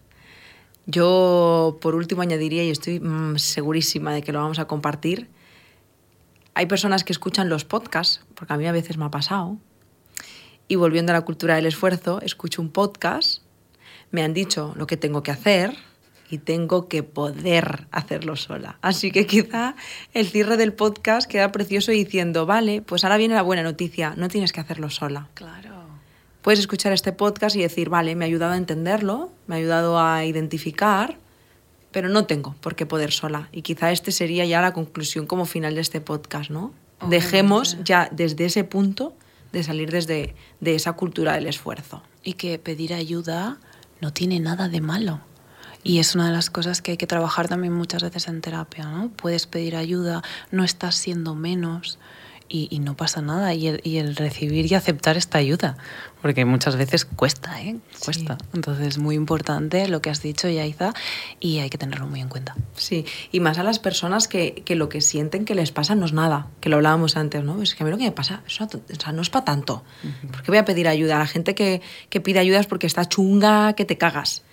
Yo, 0.86 1.78
por 1.82 1.96
último, 1.96 2.22
añadiría, 2.22 2.64
y 2.64 2.70
estoy 2.70 3.00
mm, 3.00 3.38
segurísima 3.38 4.14
de 4.14 4.22
que 4.22 4.32
lo 4.32 4.40
vamos 4.40 4.60
a 4.60 4.66
compartir, 4.66 5.30
hay 6.54 6.66
personas 6.66 7.04
que 7.04 7.14
escuchan 7.14 7.50
los 7.50 7.66
podcasts, 7.66 8.22
porque 8.36 8.54
a 8.54 8.58
mí 8.58 8.68
a 8.68 8.72
veces 8.72 8.98
me 8.98 9.06
ha 9.06 9.12
pasado, 9.12 9.58
y 10.68 10.76
volviendo 10.76 11.12
a 11.12 11.16
la 11.16 11.22
cultura 11.22 11.56
del 11.56 11.66
esfuerzo, 11.66 12.22
escucho 12.22 12.62
un 12.62 12.70
podcast, 12.70 13.44
me 14.12 14.24
han 14.24 14.34
dicho 14.34 14.74
lo 14.76 14.88
que 14.88 14.98
tengo 14.98 15.24
que 15.24 15.32
hacer 15.32 15.76
y 16.30 16.38
tengo 16.38 16.88
que 16.88 17.04
poder 17.04 17.88
hacerlo 17.92 18.38
sola. 18.38 18.78
Así 18.82 19.12
que 19.12 19.28
quizá 19.28 19.76
el 20.14 20.28
cierre 20.28 20.56
del 20.56 20.74
podcast 20.74 21.30
queda 21.30 21.52
precioso 21.52 21.92
diciendo, 21.92 22.46
vale, 22.46 22.82
pues 22.82 23.04
ahora 23.04 23.18
viene 23.18 23.36
la 23.36 23.42
buena 23.42 23.64
noticia, 23.64 24.14
no 24.16 24.30
tienes 24.30 24.54
que 24.54 24.62
hacerlo 24.62 24.90
sola. 24.90 25.30
Claro. 25.34 25.81
Puedes 26.42 26.60
escuchar 26.60 26.92
este 26.92 27.12
podcast 27.12 27.56
y 27.56 27.62
decir, 27.62 27.90
vale, 27.90 28.16
me 28.16 28.26
ha 28.26 28.28
ayudado 28.28 28.54
a 28.54 28.58
entenderlo, 28.58 29.32
me 29.46 29.56
ha 29.56 29.58
ayudado 29.60 30.00
a 30.00 30.26
identificar, 30.26 31.20
pero 31.92 32.10
no 32.10 32.26
tengo 32.26 32.56
por 32.62 32.76
qué 32.76 32.88
poder 32.88 33.12
sola. 33.12 33.50
Y 33.52 33.62
quizá 33.62 33.92
este 33.92 34.12
sería 34.12 34.46
ya 34.46 34.60
la 34.60 34.74
conclusión 34.74 35.28
como 35.28 35.46
final 35.46 35.76
de 35.76 35.82
este 35.82 36.02
podcast, 36.02 36.50
¿no? 36.50 36.74
Dejemos 37.10 37.78
ya 37.84 38.10
desde 38.12 38.46
ese 38.46 38.64
punto 38.64 39.14
de 39.52 39.64
salir 39.64 39.92
desde 39.92 40.36
de 40.60 40.76
esa 40.76 40.94
cultura 40.94 41.34
del 41.34 41.46
esfuerzo. 41.46 42.02
Y 42.24 42.34
que 42.34 42.58
pedir 42.58 42.94
ayuda 42.94 43.58
no 44.00 44.12
tiene 44.12 44.40
nada 44.40 44.68
de 44.68 44.82
malo. 44.82 45.22
Y 45.84 46.00
es 46.00 46.16
una 46.16 46.28
de 46.28 46.34
las 46.34 46.50
cosas 46.50 46.82
que 46.82 46.92
hay 46.92 46.98
que 46.98 47.08
trabajar 47.08 47.50
también 47.50 47.74
muchas 47.74 48.02
veces 48.02 48.28
en 48.28 48.42
terapia, 48.42 48.86
¿no? 48.86 49.10
Puedes 49.10 49.46
pedir 49.46 49.76
ayuda, 49.76 50.24
no 50.52 50.64
estás 50.64 50.96
siendo 50.96 51.36
menos 51.36 52.00
y, 52.52 52.80
no 52.80 52.96
pasa 52.96 53.22
nada. 53.22 53.54
Y 53.54 53.68
el, 53.68 53.82
y 53.84 53.98
el, 53.98 54.16
recibir 54.16 54.70
y 54.70 54.76
aceptar 54.76 55.16
esta 55.16 55.38
ayuda, 55.38 55.78
porque 56.22 56.44
muchas 56.46 56.76
veces 56.76 57.06
cuesta, 57.06 57.62
¿eh? 57.62 57.78
Cuesta. 58.04 58.38
Entonces 58.54 58.88
es 58.88 58.98
muy 58.98 59.16
importante 59.16 59.88
lo 59.88 60.02
que 60.02 60.10
has 60.10 60.22
dicho, 60.22 60.50
Yaiza, 60.50 60.94
y 61.40 61.60
hay 61.60 61.70
que 61.70 61.78
tenerlo 61.78 62.08
muy 62.08 62.20
en 62.20 62.28
cuenta. 62.28 62.56
Sí, 62.76 63.06
y 63.32 63.40
más 63.40 63.58
a 63.58 63.64
las 63.64 63.80
personas 63.80 64.28
que, 64.28 64.64
que 64.66 64.76
lo 64.76 64.90
que 64.90 65.02
sienten 65.02 65.46
que 65.46 65.56
les 65.56 65.72
pasa 65.72 65.96
no 65.96 66.06
es 66.06 66.14
nada, 66.14 66.48
que 66.60 66.70
lo 66.70 66.76
hablábamos 66.76 67.16
antes, 67.16 67.44
¿no? 67.44 67.62
Es 67.62 67.74
que 67.76 67.84
a 67.84 67.86
mí 67.86 67.92
lo 67.92 67.98
que 67.98 68.04
me 68.04 68.12
pasa 68.12 68.44
o 68.46 68.50
sea, 68.50 68.68
no 69.14 69.22
es 69.22 69.30
para 69.30 69.46
tanto. 69.46 69.84
Uh 70.04 70.08
-huh. 70.08 70.32
¿Por 70.32 70.44
qué 70.44 70.52
voy 70.52 70.58
a 70.58 70.66
pedir 70.66 70.88
ayuda? 70.88 71.16
A 71.16 71.20
la 71.20 71.28
gente 71.28 71.56
que, 71.56 71.82
que 72.10 72.20
pide 72.20 72.40
ayuda 72.40 72.60
es 72.60 72.68
porque 72.68 72.88
está 72.88 73.08
chunga, 73.08 73.74
que 73.74 73.86
te 73.86 73.98
cagas. 73.98 74.44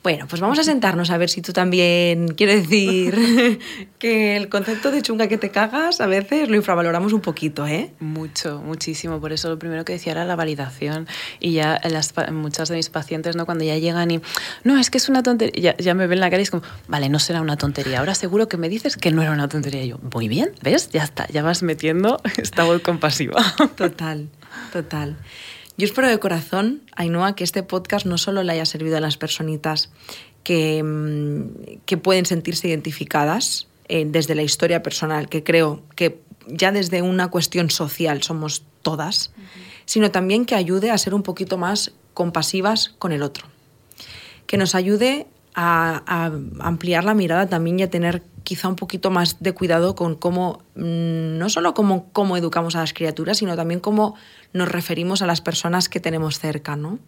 Bueno, 0.00 0.26
pues 0.28 0.40
vamos 0.40 0.58
a 0.60 0.62
sentarnos 0.62 1.10
a 1.10 1.18
ver 1.18 1.28
si 1.28 1.42
tú 1.42 1.52
también, 1.52 2.28
quiero 2.28 2.52
decir, 2.52 3.58
que 3.98 4.36
el 4.36 4.48
concepto 4.48 4.92
de 4.92 5.02
chunga 5.02 5.26
que 5.26 5.38
te 5.38 5.50
cagas 5.50 6.00
a 6.00 6.06
veces 6.06 6.48
lo 6.48 6.54
infravaloramos 6.54 7.12
un 7.12 7.20
poquito, 7.20 7.66
¿eh? 7.66 7.90
Mucho, 7.98 8.62
muchísimo. 8.64 9.20
Por 9.20 9.32
eso 9.32 9.48
lo 9.48 9.58
primero 9.58 9.84
que 9.84 9.94
decía 9.94 10.12
era 10.12 10.24
la 10.24 10.36
validación. 10.36 11.08
Y 11.40 11.52
ya 11.52 11.80
las, 11.90 12.14
muchas 12.32 12.68
de 12.68 12.76
mis 12.76 12.90
pacientes, 12.90 13.34
¿no? 13.34 13.44
Cuando 13.44 13.64
ya 13.64 13.76
llegan 13.76 14.12
y, 14.12 14.20
no, 14.62 14.78
es 14.78 14.88
que 14.90 14.98
es 14.98 15.08
una 15.08 15.24
tontería, 15.24 15.74
ya, 15.74 15.76
ya, 15.76 15.94
me 15.94 16.06
ven 16.06 16.20
la 16.20 16.30
cara 16.30 16.40
y 16.40 16.44
es 16.44 16.52
como, 16.52 16.62
vale, 16.86 17.08
no 17.08 17.18
será 17.18 17.40
una 17.40 17.56
tontería. 17.56 17.98
Ahora 17.98 18.14
seguro 18.14 18.48
que 18.48 18.56
me 18.56 18.68
dices 18.68 18.96
que 18.96 19.10
no 19.10 19.20
era 19.22 19.32
una 19.32 19.48
tontería. 19.48 19.82
Y 19.82 19.88
yo, 19.88 19.98
muy 20.14 20.28
bien, 20.28 20.52
¿ves? 20.62 20.90
Ya 20.90 21.02
está, 21.02 21.26
ya 21.26 21.42
vas 21.42 21.64
metiendo 21.64 22.20
esta 22.36 22.62
voz 22.62 22.82
compasiva. 22.82 23.42
Total, 23.74 24.28
total. 24.72 25.16
Yo 25.78 25.84
espero 25.84 26.08
de 26.08 26.18
corazón, 26.18 26.82
Ainhoa, 26.96 27.36
que 27.36 27.44
este 27.44 27.62
podcast 27.62 28.04
no 28.04 28.18
solo 28.18 28.42
le 28.42 28.50
haya 28.50 28.66
servido 28.66 28.96
a 28.96 29.00
las 29.00 29.16
personitas 29.16 29.90
que, 30.42 30.82
mm, 30.82 31.84
que 31.86 31.96
pueden 31.96 32.26
sentirse 32.26 32.66
identificadas 32.66 33.68
eh, 33.88 34.04
desde 34.04 34.34
la 34.34 34.42
historia 34.42 34.82
personal, 34.82 35.28
que 35.28 35.44
creo 35.44 35.84
que 35.94 36.20
ya 36.48 36.72
desde 36.72 37.00
una 37.00 37.28
cuestión 37.28 37.70
social 37.70 38.24
somos 38.24 38.64
todas, 38.82 39.28
uh 39.28 39.40
-huh. 39.40 39.44
sino 39.84 40.10
también 40.10 40.46
que 40.46 40.56
ayude 40.56 40.90
a 40.90 40.98
ser 40.98 41.14
un 41.14 41.22
poquito 41.22 41.58
más 41.58 41.92
compasivas 42.12 42.88
con 42.98 43.12
el 43.12 43.22
otro. 43.22 43.46
Que 44.48 44.58
nos 44.58 44.74
ayude 44.74 45.28
a, 45.60 46.30
ampliar 46.60 47.02
la 47.02 47.14
mirada 47.14 47.48
también 47.48 47.80
y 47.80 47.82
a 47.82 47.90
tener 47.90 48.22
quizá 48.44 48.68
un 48.68 48.76
poquito 48.76 49.10
más 49.10 49.40
de 49.40 49.52
cuidado 49.52 49.96
con 49.96 50.14
cómo, 50.14 50.62
mm, 50.76 51.36
no 51.36 51.50
solo 51.50 51.74
cómo, 51.74 52.10
cómo 52.12 52.36
educamos 52.36 52.76
a 52.76 52.80
las 52.80 52.92
criaturas, 52.92 53.38
sino 53.38 53.56
también 53.56 53.80
cómo 53.80 54.14
nos 54.52 54.68
referimos 54.68 55.20
a 55.20 55.26
las 55.26 55.40
personas 55.40 55.88
que 55.88 55.98
tenemos 55.98 56.38
cerca, 56.38 56.76
¿no? 56.76 57.00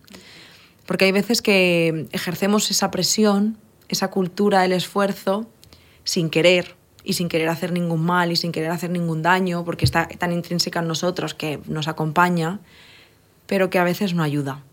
Porque 0.84 1.04
hay 1.04 1.12
veces 1.12 1.42
que 1.42 2.08
ejercemos 2.10 2.68
esa 2.72 2.90
presión, 2.90 3.56
esa 3.88 4.10
cultura 4.10 4.62
del 4.62 4.72
esfuerzo, 4.72 5.46
sin 6.02 6.28
querer 6.28 6.74
y 7.04 7.12
sin 7.12 7.28
querer 7.28 7.48
hacer 7.48 7.70
ningún 7.70 8.04
mal 8.04 8.32
y 8.32 8.36
sin 8.36 8.50
querer 8.50 8.72
hacer 8.72 8.90
ningún 8.90 9.22
daño, 9.22 9.64
porque 9.64 9.84
está 9.84 10.08
tan 10.08 10.32
intrínseca 10.32 10.80
en 10.80 10.88
nosotros 10.88 11.34
que 11.34 11.60
nos 11.66 11.86
acompaña, 11.86 12.58
pero 13.46 13.70
que 13.70 13.78
a 13.78 13.84
veces 13.84 14.12
no 14.12 14.24
ayuda. 14.24 14.64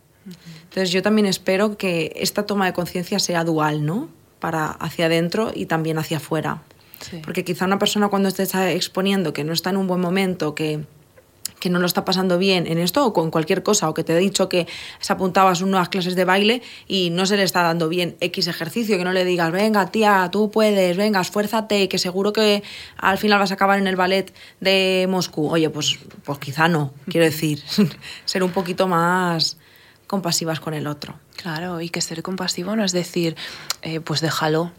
Entonces 0.63 0.91
yo 0.91 1.01
también 1.01 1.25
espero 1.25 1.77
que 1.77 2.13
esta 2.15 2.45
toma 2.45 2.65
de 2.65 2.73
conciencia 2.73 3.19
sea 3.19 3.43
dual, 3.43 3.85
¿no? 3.85 4.09
Para 4.39 4.67
hacia 4.67 5.05
adentro 5.05 5.51
y 5.53 5.65
también 5.65 5.97
hacia 5.97 6.17
afuera. 6.17 6.61
Sí. 6.99 7.21
Porque 7.23 7.43
quizá 7.43 7.65
una 7.65 7.79
persona 7.79 8.09
cuando 8.09 8.31
te 8.31 8.43
está 8.43 8.71
exponiendo 8.71 9.33
que 9.33 9.43
no 9.43 9.53
está 9.53 9.69
en 9.69 9.77
un 9.77 9.87
buen 9.87 10.01
momento, 10.01 10.55
que, 10.55 10.83
que 11.59 11.69
no 11.69 11.79
lo 11.79 11.85
está 11.85 12.05
pasando 12.05 12.37
bien 12.37 12.67
en 12.67 12.77
esto 12.77 13.05
o 13.05 13.13
con 13.13 13.31
cualquier 13.31 13.63
cosa, 13.63 13.89
o 13.89 13.93
que 13.93 14.03
te 14.03 14.13
he 14.13 14.17
dicho 14.17 14.49
que 14.49 14.67
se 14.99 15.13
apuntaba 15.13 15.51
a 15.51 15.59
nuevas 15.61 15.89
clases 15.89 16.15
de 16.15 16.25
baile 16.25 16.61
y 16.87 17.09
no 17.09 17.25
se 17.25 17.37
le 17.37 17.43
está 17.43 17.63
dando 17.63 17.89
bien 17.89 18.15
X 18.19 18.47
ejercicio, 18.47 18.97
que 18.97 19.03
no 19.03 19.13
le 19.13 19.25
digas, 19.25 19.51
venga 19.51 19.87
tía, 19.91 20.29
tú 20.31 20.51
puedes, 20.51 20.97
venga, 20.97 21.21
esfuérzate, 21.21 21.89
que 21.89 21.97
seguro 21.97 22.33
que 22.33 22.63
al 22.97 23.17
final 23.17 23.39
vas 23.39 23.51
a 23.51 23.55
acabar 23.55 23.79
en 23.79 23.87
el 23.87 23.95
ballet 23.95 24.33
de 24.59 25.07
Moscú. 25.09 25.49
Oye, 25.49 25.69
pues, 25.69 25.97
pues 26.23 26.39
quizá 26.39 26.67
no, 26.67 26.93
quiero 27.09 27.25
decir, 27.25 27.61
ser 28.25 28.43
un 28.43 28.51
poquito 28.51 28.87
más 28.87 29.57
compasivas 30.08 30.60
con 30.60 30.74
el 30.74 30.88
otro. 30.88 31.20
Claro, 31.36 31.82
y 31.82 31.89
que 31.89 32.02
ser 32.02 32.24
compasivo 32.24 32.76
no 32.76 32.84
es 32.84 32.93
decir, 32.93 33.36
eh, 33.82 34.00
pues 34.00 34.22
déjalo, 34.22 34.72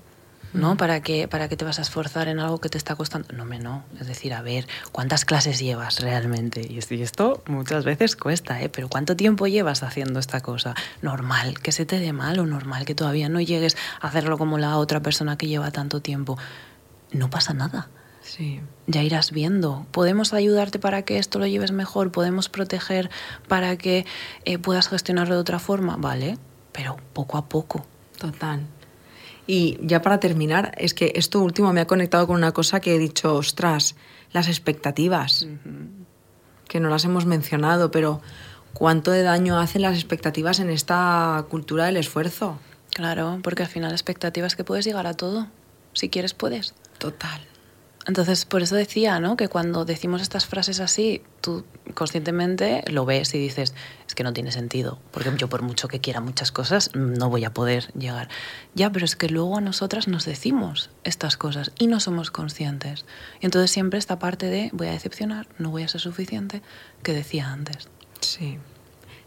¿no? 0.52 0.76
¿Para 0.76 1.02
qué, 1.02 1.28
¿Para 1.28 1.48
qué 1.48 1.56
te 1.56 1.64
vas 1.64 1.78
a 1.78 1.82
esforzar 1.82 2.28
en 2.28 2.40
algo 2.40 2.58
que 2.58 2.68
te 2.68 2.78
está 2.78 2.96
costando? 2.96 3.28
No, 3.34 3.44
me 3.44 3.58
no. 3.58 3.84
Es 4.00 4.06
decir, 4.06 4.32
a 4.32 4.42
ver, 4.42 4.66
¿cuántas 4.92 5.24
clases 5.24 5.58
llevas 5.58 6.00
realmente? 6.00 6.66
Y 6.68 6.78
esto 6.78 7.42
muchas 7.46 7.84
veces 7.84 8.16
cuesta, 8.16 8.60
¿eh? 8.62 8.68
Pero 8.68 8.88
¿cuánto 8.88 9.16
tiempo 9.16 9.46
llevas 9.46 9.82
haciendo 9.82 10.18
esta 10.18 10.40
cosa? 10.40 10.74
Normal 11.02 11.60
que 11.60 11.72
se 11.72 11.84
te 11.84 11.98
dé 11.98 12.12
mal 12.12 12.38
o 12.38 12.46
normal 12.46 12.84
que 12.84 12.94
todavía 12.94 13.28
no 13.28 13.40
llegues 13.40 13.76
a 14.00 14.08
hacerlo 14.08 14.38
como 14.38 14.58
la 14.58 14.78
otra 14.78 15.00
persona 15.00 15.36
que 15.36 15.46
lleva 15.46 15.70
tanto 15.70 16.00
tiempo. 16.00 16.38
No 17.12 17.30
pasa 17.30 17.52
nada. 17.52 17.88
Sí. 18.28 18.60
Ya 18.86 19.02
irás 19.02 19.32
viendo. 19.32 19.86
Podemos 19.90 20.34
ayudarte 20.34 20.78
para 20.78 21.02
que 21.02 21.18
esto 21.18 21.38
lo 21.38 21.46
lleves 21.46 21.72
mejor, 21.72 22.12
podemos 22.12 22.48
proteger 22.50 23.10
para 23.48 23.76
que 23.78 24.04
eh, 24.44 24.58
puedas 24.58 24.88
gestionarlo 24.88 25.34
de 25.34 25.40
otra 25.40 25.58
forma, 25.58 25.96
vale, 25.96 26.36
pero 26.72 26.96
poco 27.14 27.38
a 27.38 27.48
poco. 27.48 27.86
Total. 28.18 28.60
Y 29.46 29.78
ya 29.80 30.02
para 30.02 30.20
terminar, 30.20 30.74
es 30.76 30.92
que 30.92 31.12
esto 31.14 31.40
último 31.40 31.72
me 31.72 31.80
ha 31.80 31.86
conectado 31.86 32.26
con 32.26 32.36
una 32.36 32.52
cosa 32.52 32.80
que 32.80 32.94
he 32.94 32.98
dicho, 32.98 33.34
ostras, 33.34 33.96
las 34.32 34.48
expectativas, 34.48 35.42
uh 35.42 35.46
-huh. 35.46 35.88
que 36.68 36.80
no 36.80 36.90
las 36.90 37.06
hemos 37.06 37.24
mencionado, 37.24 37.90
pero 37.90 38.20
¿cuánto 38.74 39.10
de 39.10 39.22
daño 39.22 39.58
hacen 39.58 39.80
las 39.80 39.94
expectativas 39.94 40.60
en 40.60 40.68
esta 40.68 41.46
cultura 41.48 41.86
del 41.86 41.96
esfuerzo? 41.96 42.58
Claro, 42.90 43.38
porque 43.42 43.62
al 43.62 43.68
final 43.70 43.90
la 43.90 43.96
expectativa 43.96 44.46
es 44.46 44.54
que 44.54 44.64
puedes 44.64 44.84
llegar 44.84 45.06
a 45.06 45.14
todo. 45.14 45.46
Si 45.94 46.10
quieres, 46.10 46.34
puedes. 46.34 46.74
Total. 46.98 47.40
Entonces, 48.08 48.46
por 48.46 48.62
eso 48.62 48.74
decía, 48.74 49.20
¿no? 49.20 49.36
Que 49.36 49.48
cuando 49.48 49.84
decimos 49.84 50.22
estas 50.22 50.46
frases 50.46 50.80
así, 50.80 51.20
tú 51.42 51.66
conscientemente 51.92 52.82
lo 52.90 53.04
ves 53.04 53.34
y 53.34 53.38
dices, 53.38 53.74
es 54.06 54.14
que 54.14 54.24
no 54.24 54.32
tiene 54.32 54.50
sentido, 54.50 54.98
porque 55.10 55.30
yo 55.36 55.48
por 55.48 55.60
mucho 55.60 55.88
que 55.88 56.00
quiera 56.00 56.22
muchas 56.22 56.50
cosas, 56.50 56.90
no 56.94 57.28
voy 57.28 57.44
a 57.44 57.52
poder 57.52 57.92
llegar. 57.92 58.30
Ya, 58.74 58.90
pero 58.90 59.04
es 59.04 59.14
que 59.14 59.28
luego 59.28 59.58
a 59.58 59.60
nosotras 59.60 60.08
nos 60.08 60.24
decimos 60.24 60.88
estas 61.04 61.36
cosas 61.36 61.70
y 61.78 61.86
no 61.86 62.00
somos 62.00 62.30
conscientes. 62.30 63.04
Y 63.42 63.44
entonces 63.44 63.70
siempre 63.70 63.98
esta 63.98 64.18
parte 64.18 64.46
de 64.46 64.70
voy 64.72 64.86
a 64.86 64.92
decepcionar, 64.92 65.46
no 65.58 65.68
voy 65.68 65.82
a 65.82 65.88
ser 65.88 66.00
suficiente, 66.00 66.62
que 67.02 67.12
decía 67.12 67.52
antes. 67.52 67.88
Sí. 68.20 68.58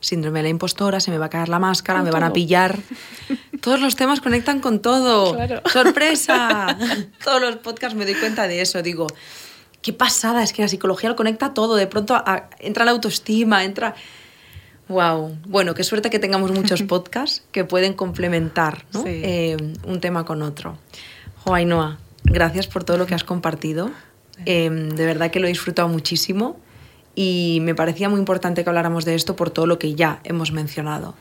Síndrome 0.02 0.40
de 0.40 0.44
la 0.44 0.50
impostora, 0.50 1.00
se 1.00 1.12
me 1.12 1.18
va 1.18 1.28
a 1.28 1.30
caer 1.30 1.48
la 1.48 1.60
máscara, 1.60 2.00
con 2.00 2.06
me 2.06 2.12
todo. 2.12 2.20
van 2.20 2.30
a 2.30 2.34
pillar. 2.34 2.80
Todos 3.62 3.80
los 3.80 3.96
temas 3.96 4.20
conectan 4.20 4.60
con 4.60 4.82
todo. 4.82 5.36
Claro. 5.36 5.62
¡Sorpresa! 5.72 6.76
Todos 7.24 7.40
los 7.40 7.56
podcasts 7.58 7.96
me 7.96 8.06
doy 8.06 8.16
cuenta 8.16 8.48
de 8.48 8.62
eso. 8.62 8.82
Digo, 8.82 9.08
qué 9.82 9.94
pasada, 9.94 10.44
es 10.44 10.54
que 10.54 10.64
la 10.64 10.68
psicología 10.68 11.10
lo 11.10 11.16
conecta 11.16 11.54
todo. 11.54 11.76
De 11.76 11.88
pronto 11.88 12.16
a, 12.16 12.50
entra 12.60 12.84
la 12.84 12.92
autoestima, 12.92 13.64
entra. 13.64 13.96
Wow. 14.88 15.38
Bueno, 15.48 15.74
qué 15.74 15.84
suerte 15.84 16.10
que 16.10 16.20
tengamos 16.20 16.52
muchos 16.52 16.84
podcasts 16.88 17.44
que 17.52 17.64
pueden 17.64 17.94
complementar 17.94 18.86
¿no? 18.94 19.04
sí. 19.04 19.10
eh, 19.10 19.58
un 19.86 20.02
tema 20.02 20.26
con 20.26 20.42
otro. 20.42 20.78
Jo, 21.44 21.54
Ainhoa, 21.54 22.00
gracias 22.24 22.68
por 22.68 22.84
todo 22.84 22.98
lo 22.98 23.06
que 23.06 23.16
has 23.16 23.24
compartido. 23.24 23.92
Eh, 24.46 24.70
de 24.70 25.06
verdad 25.06 25.30
que 25.30 25.40
lo 25.40 25.46
he 25.46 25.50
disfrutado 25.50 25.88
muchísimo 25.88 26.58
y 27.16 27.60
me 27.62 27.76
parecía 27.76 28.10
muy 28.10 28.20
importante 28.20 28.64
que 28.64 28.70
habláramos 28.70 29.06
de 29.06 29.16
esto 29.16 29.36
por 29.36 29.50
todo 29.50 29.68
lo 29.68 29.80
que 29.80 29.96
ya 29.96 30.20
hemos 30.24 30.52
mencionado. 30.52 31.16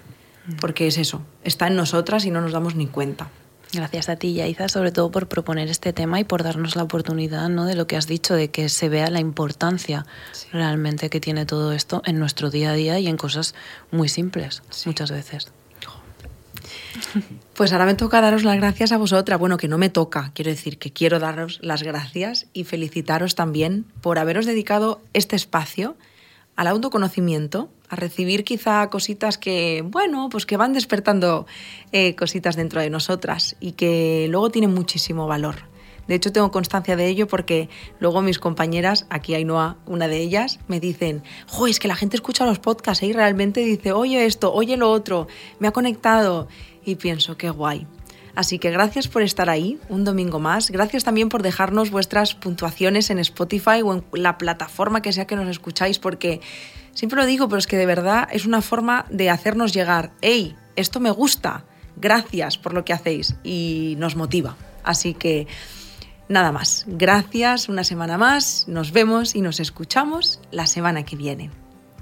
Porque 0.60 0.86
es 0.86 0.98
eso, 0.98 1.22
está 1.44 1.68
en 1.68 1.76
nosotras 1.76 2.24
y 2.24 2.30
no 2.30 2.40
nos 2.40 2.52
damos 2.52 2.74
ni 2.74 2.86
cuenta. 2.86 3.28
Gracias 3.72 4.08
a 4.08 4.16
ti, 4.16 4.34
Yaiza, 4.34 4.68
sobre 4.68 4.90
todo 4.90 5.12
por 5.12 5.28
proponer 5.28 5.68
este 5.68 5.92
tema 5.92 6.18
y 6.18 6.24
por 6.24 6.42
darnos 6.42 6.74
la 6.74 6.82
oportunidad 6.82 7.48
¿no? 7.48 7.66
de 7.66 7.76
lo 7.76 7.86
que 7.86 7.96
has 7.96 8.08
dicho, 8.08 8.34
de 8.34 8.50
que 8.50 8.68
se 8.68 8.88
vea 8.88 9.10
la 9.10 9.20
importancia 9.20 10.06
realmente 10.52 11.08
que 11.08 11.20
tiene 11.20 11.46
todo 11.46 11.72
esto 11.72 12.02
en 12.04 12.18
nuestro 12.18 12.50
día 12.50 12.72
a 12.72 12.74
día 12.74 12.98
y 12.98 13.06
en 13.06 13.16
cosas 13.16 13.54
muy 13.92 14.08
simples, 14.08 14.62
muchas 14.86 15.12
veces. 15.12 15.52
Pues 17.60 17.74
ahora 17.74 17.84
me 17.84 17.94
toca 17.94 18.22
daros 18.22 18.42
las 18.42 18.56
gracias 18.56 18.90
a 18.90 18.96
vosotras. 18.96 19.38
Bueno, 19.38 19.58
que 19.58 19.68
no 19.68 19.76
me 19.76 19.90
toca, 19.90 20.30
quiero 20.34 20.50
decir 20.50 20.78
que 20.78 20.94
quiero 20.94 21.18
daros 21.18 21.58
las 21.60 21.82
gracias 21.82 22.46
y 22.54 22.64
felicitaros 22.64 23.34
también 23.34 23.84
por 24.00 24.18
haberos 24.18 24.46
dedicado 24.46 25.02
este 25.12 25.36
espacio 25.36 25.94
al 26.56 26.68
autoconocimiento, 26.68 27.68
a 27.90 27.96
recibir 27.96 28.44
quizá 28.44 28.88
cositas 28.88 29.36
que, 29.36 29.84
bueno, 29.84 30.30
pues 30.30 30.46
que 30.46 30.56
van 30.56 30.72
despertando 30.72 31.46
eh, 31.92 32.14
cositas 32.14 32.56
dentro 32.56 32.80
de 32.80 32.88
nosotras 32.88 33.56
y 33.60 33.72
que 33.72 34.26
luego 34.30 34.50
tienen 34.50 34.72
muchísimo 34.72 35.26
valor. 35.26 35.56
De 36.08 36.14
hecho, 36.14 36.32
tengo 36.32 36.50
constancia 36.50 36.96
de 36.96 37.06
ello 37.06 37.28
porque 37.28 37.68
luego 37.98 38.22
mis 38.22 38.38
compañeras, 38.38 39.06
aquí 39.10 39.34
hay 39.34 39.44
Noa, 39.44 39.76
una 39.86 40.08
de 40.08 40.16
ellas, 40.16 40.60
me 40.66 40.80
dicen, 40.80 41.22
jo, 41.46 41.66
es 41.66 41.78
que 41.78 41.88
la 41.88 41.94
gente 41.94 42.16
escucha 42.16 42.46
los 42.46 42.58
podcasts 42.58 43.02
¿eh? 43.02 43.08
y 43.08 43.12
realmente 43.12 43.60
dice, 43.60 43.92
oye 43.92 44.24
esto, 44.24 44.52
oye 44.52 44.76
lo 44.76 44.90
otro, 44.90 45.28
me 45.58 45.68
ha 45.68 45.72
conectado 45.72 46.48
y 46.90 46.96
pienso, 46.96 47.36
qué 47.36 47.50
guay. 47.50 47.86
Así 48.34 48.58
que 48.58 48.70
gracias 48.70 49.08
por 49.08 49.22
estar 49.22 49.50
ahí 49.50 49.78
un 49.88 50.04
domingo 50.04 50.38
más. 50.38 50.70
Gracias 50.70 51.04
también 51.04 51.28
por 51.28 51.42
dejarnos 51.42 51.90
vuestras 51.90 52.34
puntuaciones 52.34 53.10
en 53.10 53.18
Spotify 53.18 53.82
o 53.84 53.94
en 53.94 54.04
la 54.12 54.38
plataforma 54.38 55.02
que 55.02 55.12
sea 55.12 55.26
que 55.26 55.36
nos 55.36 55.48
escucháis, 55.48 55.98
porque 55.98 56.40
siempre 56.92 57.20
lo 57.20 57.26
digo, 57.26 57.48
pero 57.48 57.58
es 57.58 57.66
que 57.66 57.76
de 57.76 57.86
verdad 57.86 58.28
es 58.32 58.46
una 58.46 58.62
forma 58.62 59.06
de 59.10 59.30
hacernos 59.30 59.72
llegar, 59.72 60.12
hey, 60.20 60.56
esto 60.76 61.00
me 61.00 61.10
gusta, 61.10 61.64
gracias 61.96 62.56
por 62.56 62.72
lo 62.72 62.84
que 62.84 62.92
hacéis 62.92 63.36
y 63.42 63.96
nos 63.98 64.16
motiva. 64.16 64.56
Así 64.84 65.14
que 65.14 65.46
nada 66.28 66.52
más, 66.52 66.84
gracias 66.86 67.68
una 67.68 67.84
semana 67.84 68.16
más, 68.16 68.66
nos 68.68 68.92
vemos 68.92 69.34
y 69.34 69.42
nos 69.42 69.60
escuchamos 69.60 70.40
la 70.50 70.66
semana 70.66 71.04
que 71.04 71.16
viene. 71.16 71.50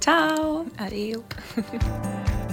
Chao. 0.00 0.66
Adiós. 0.76 1.22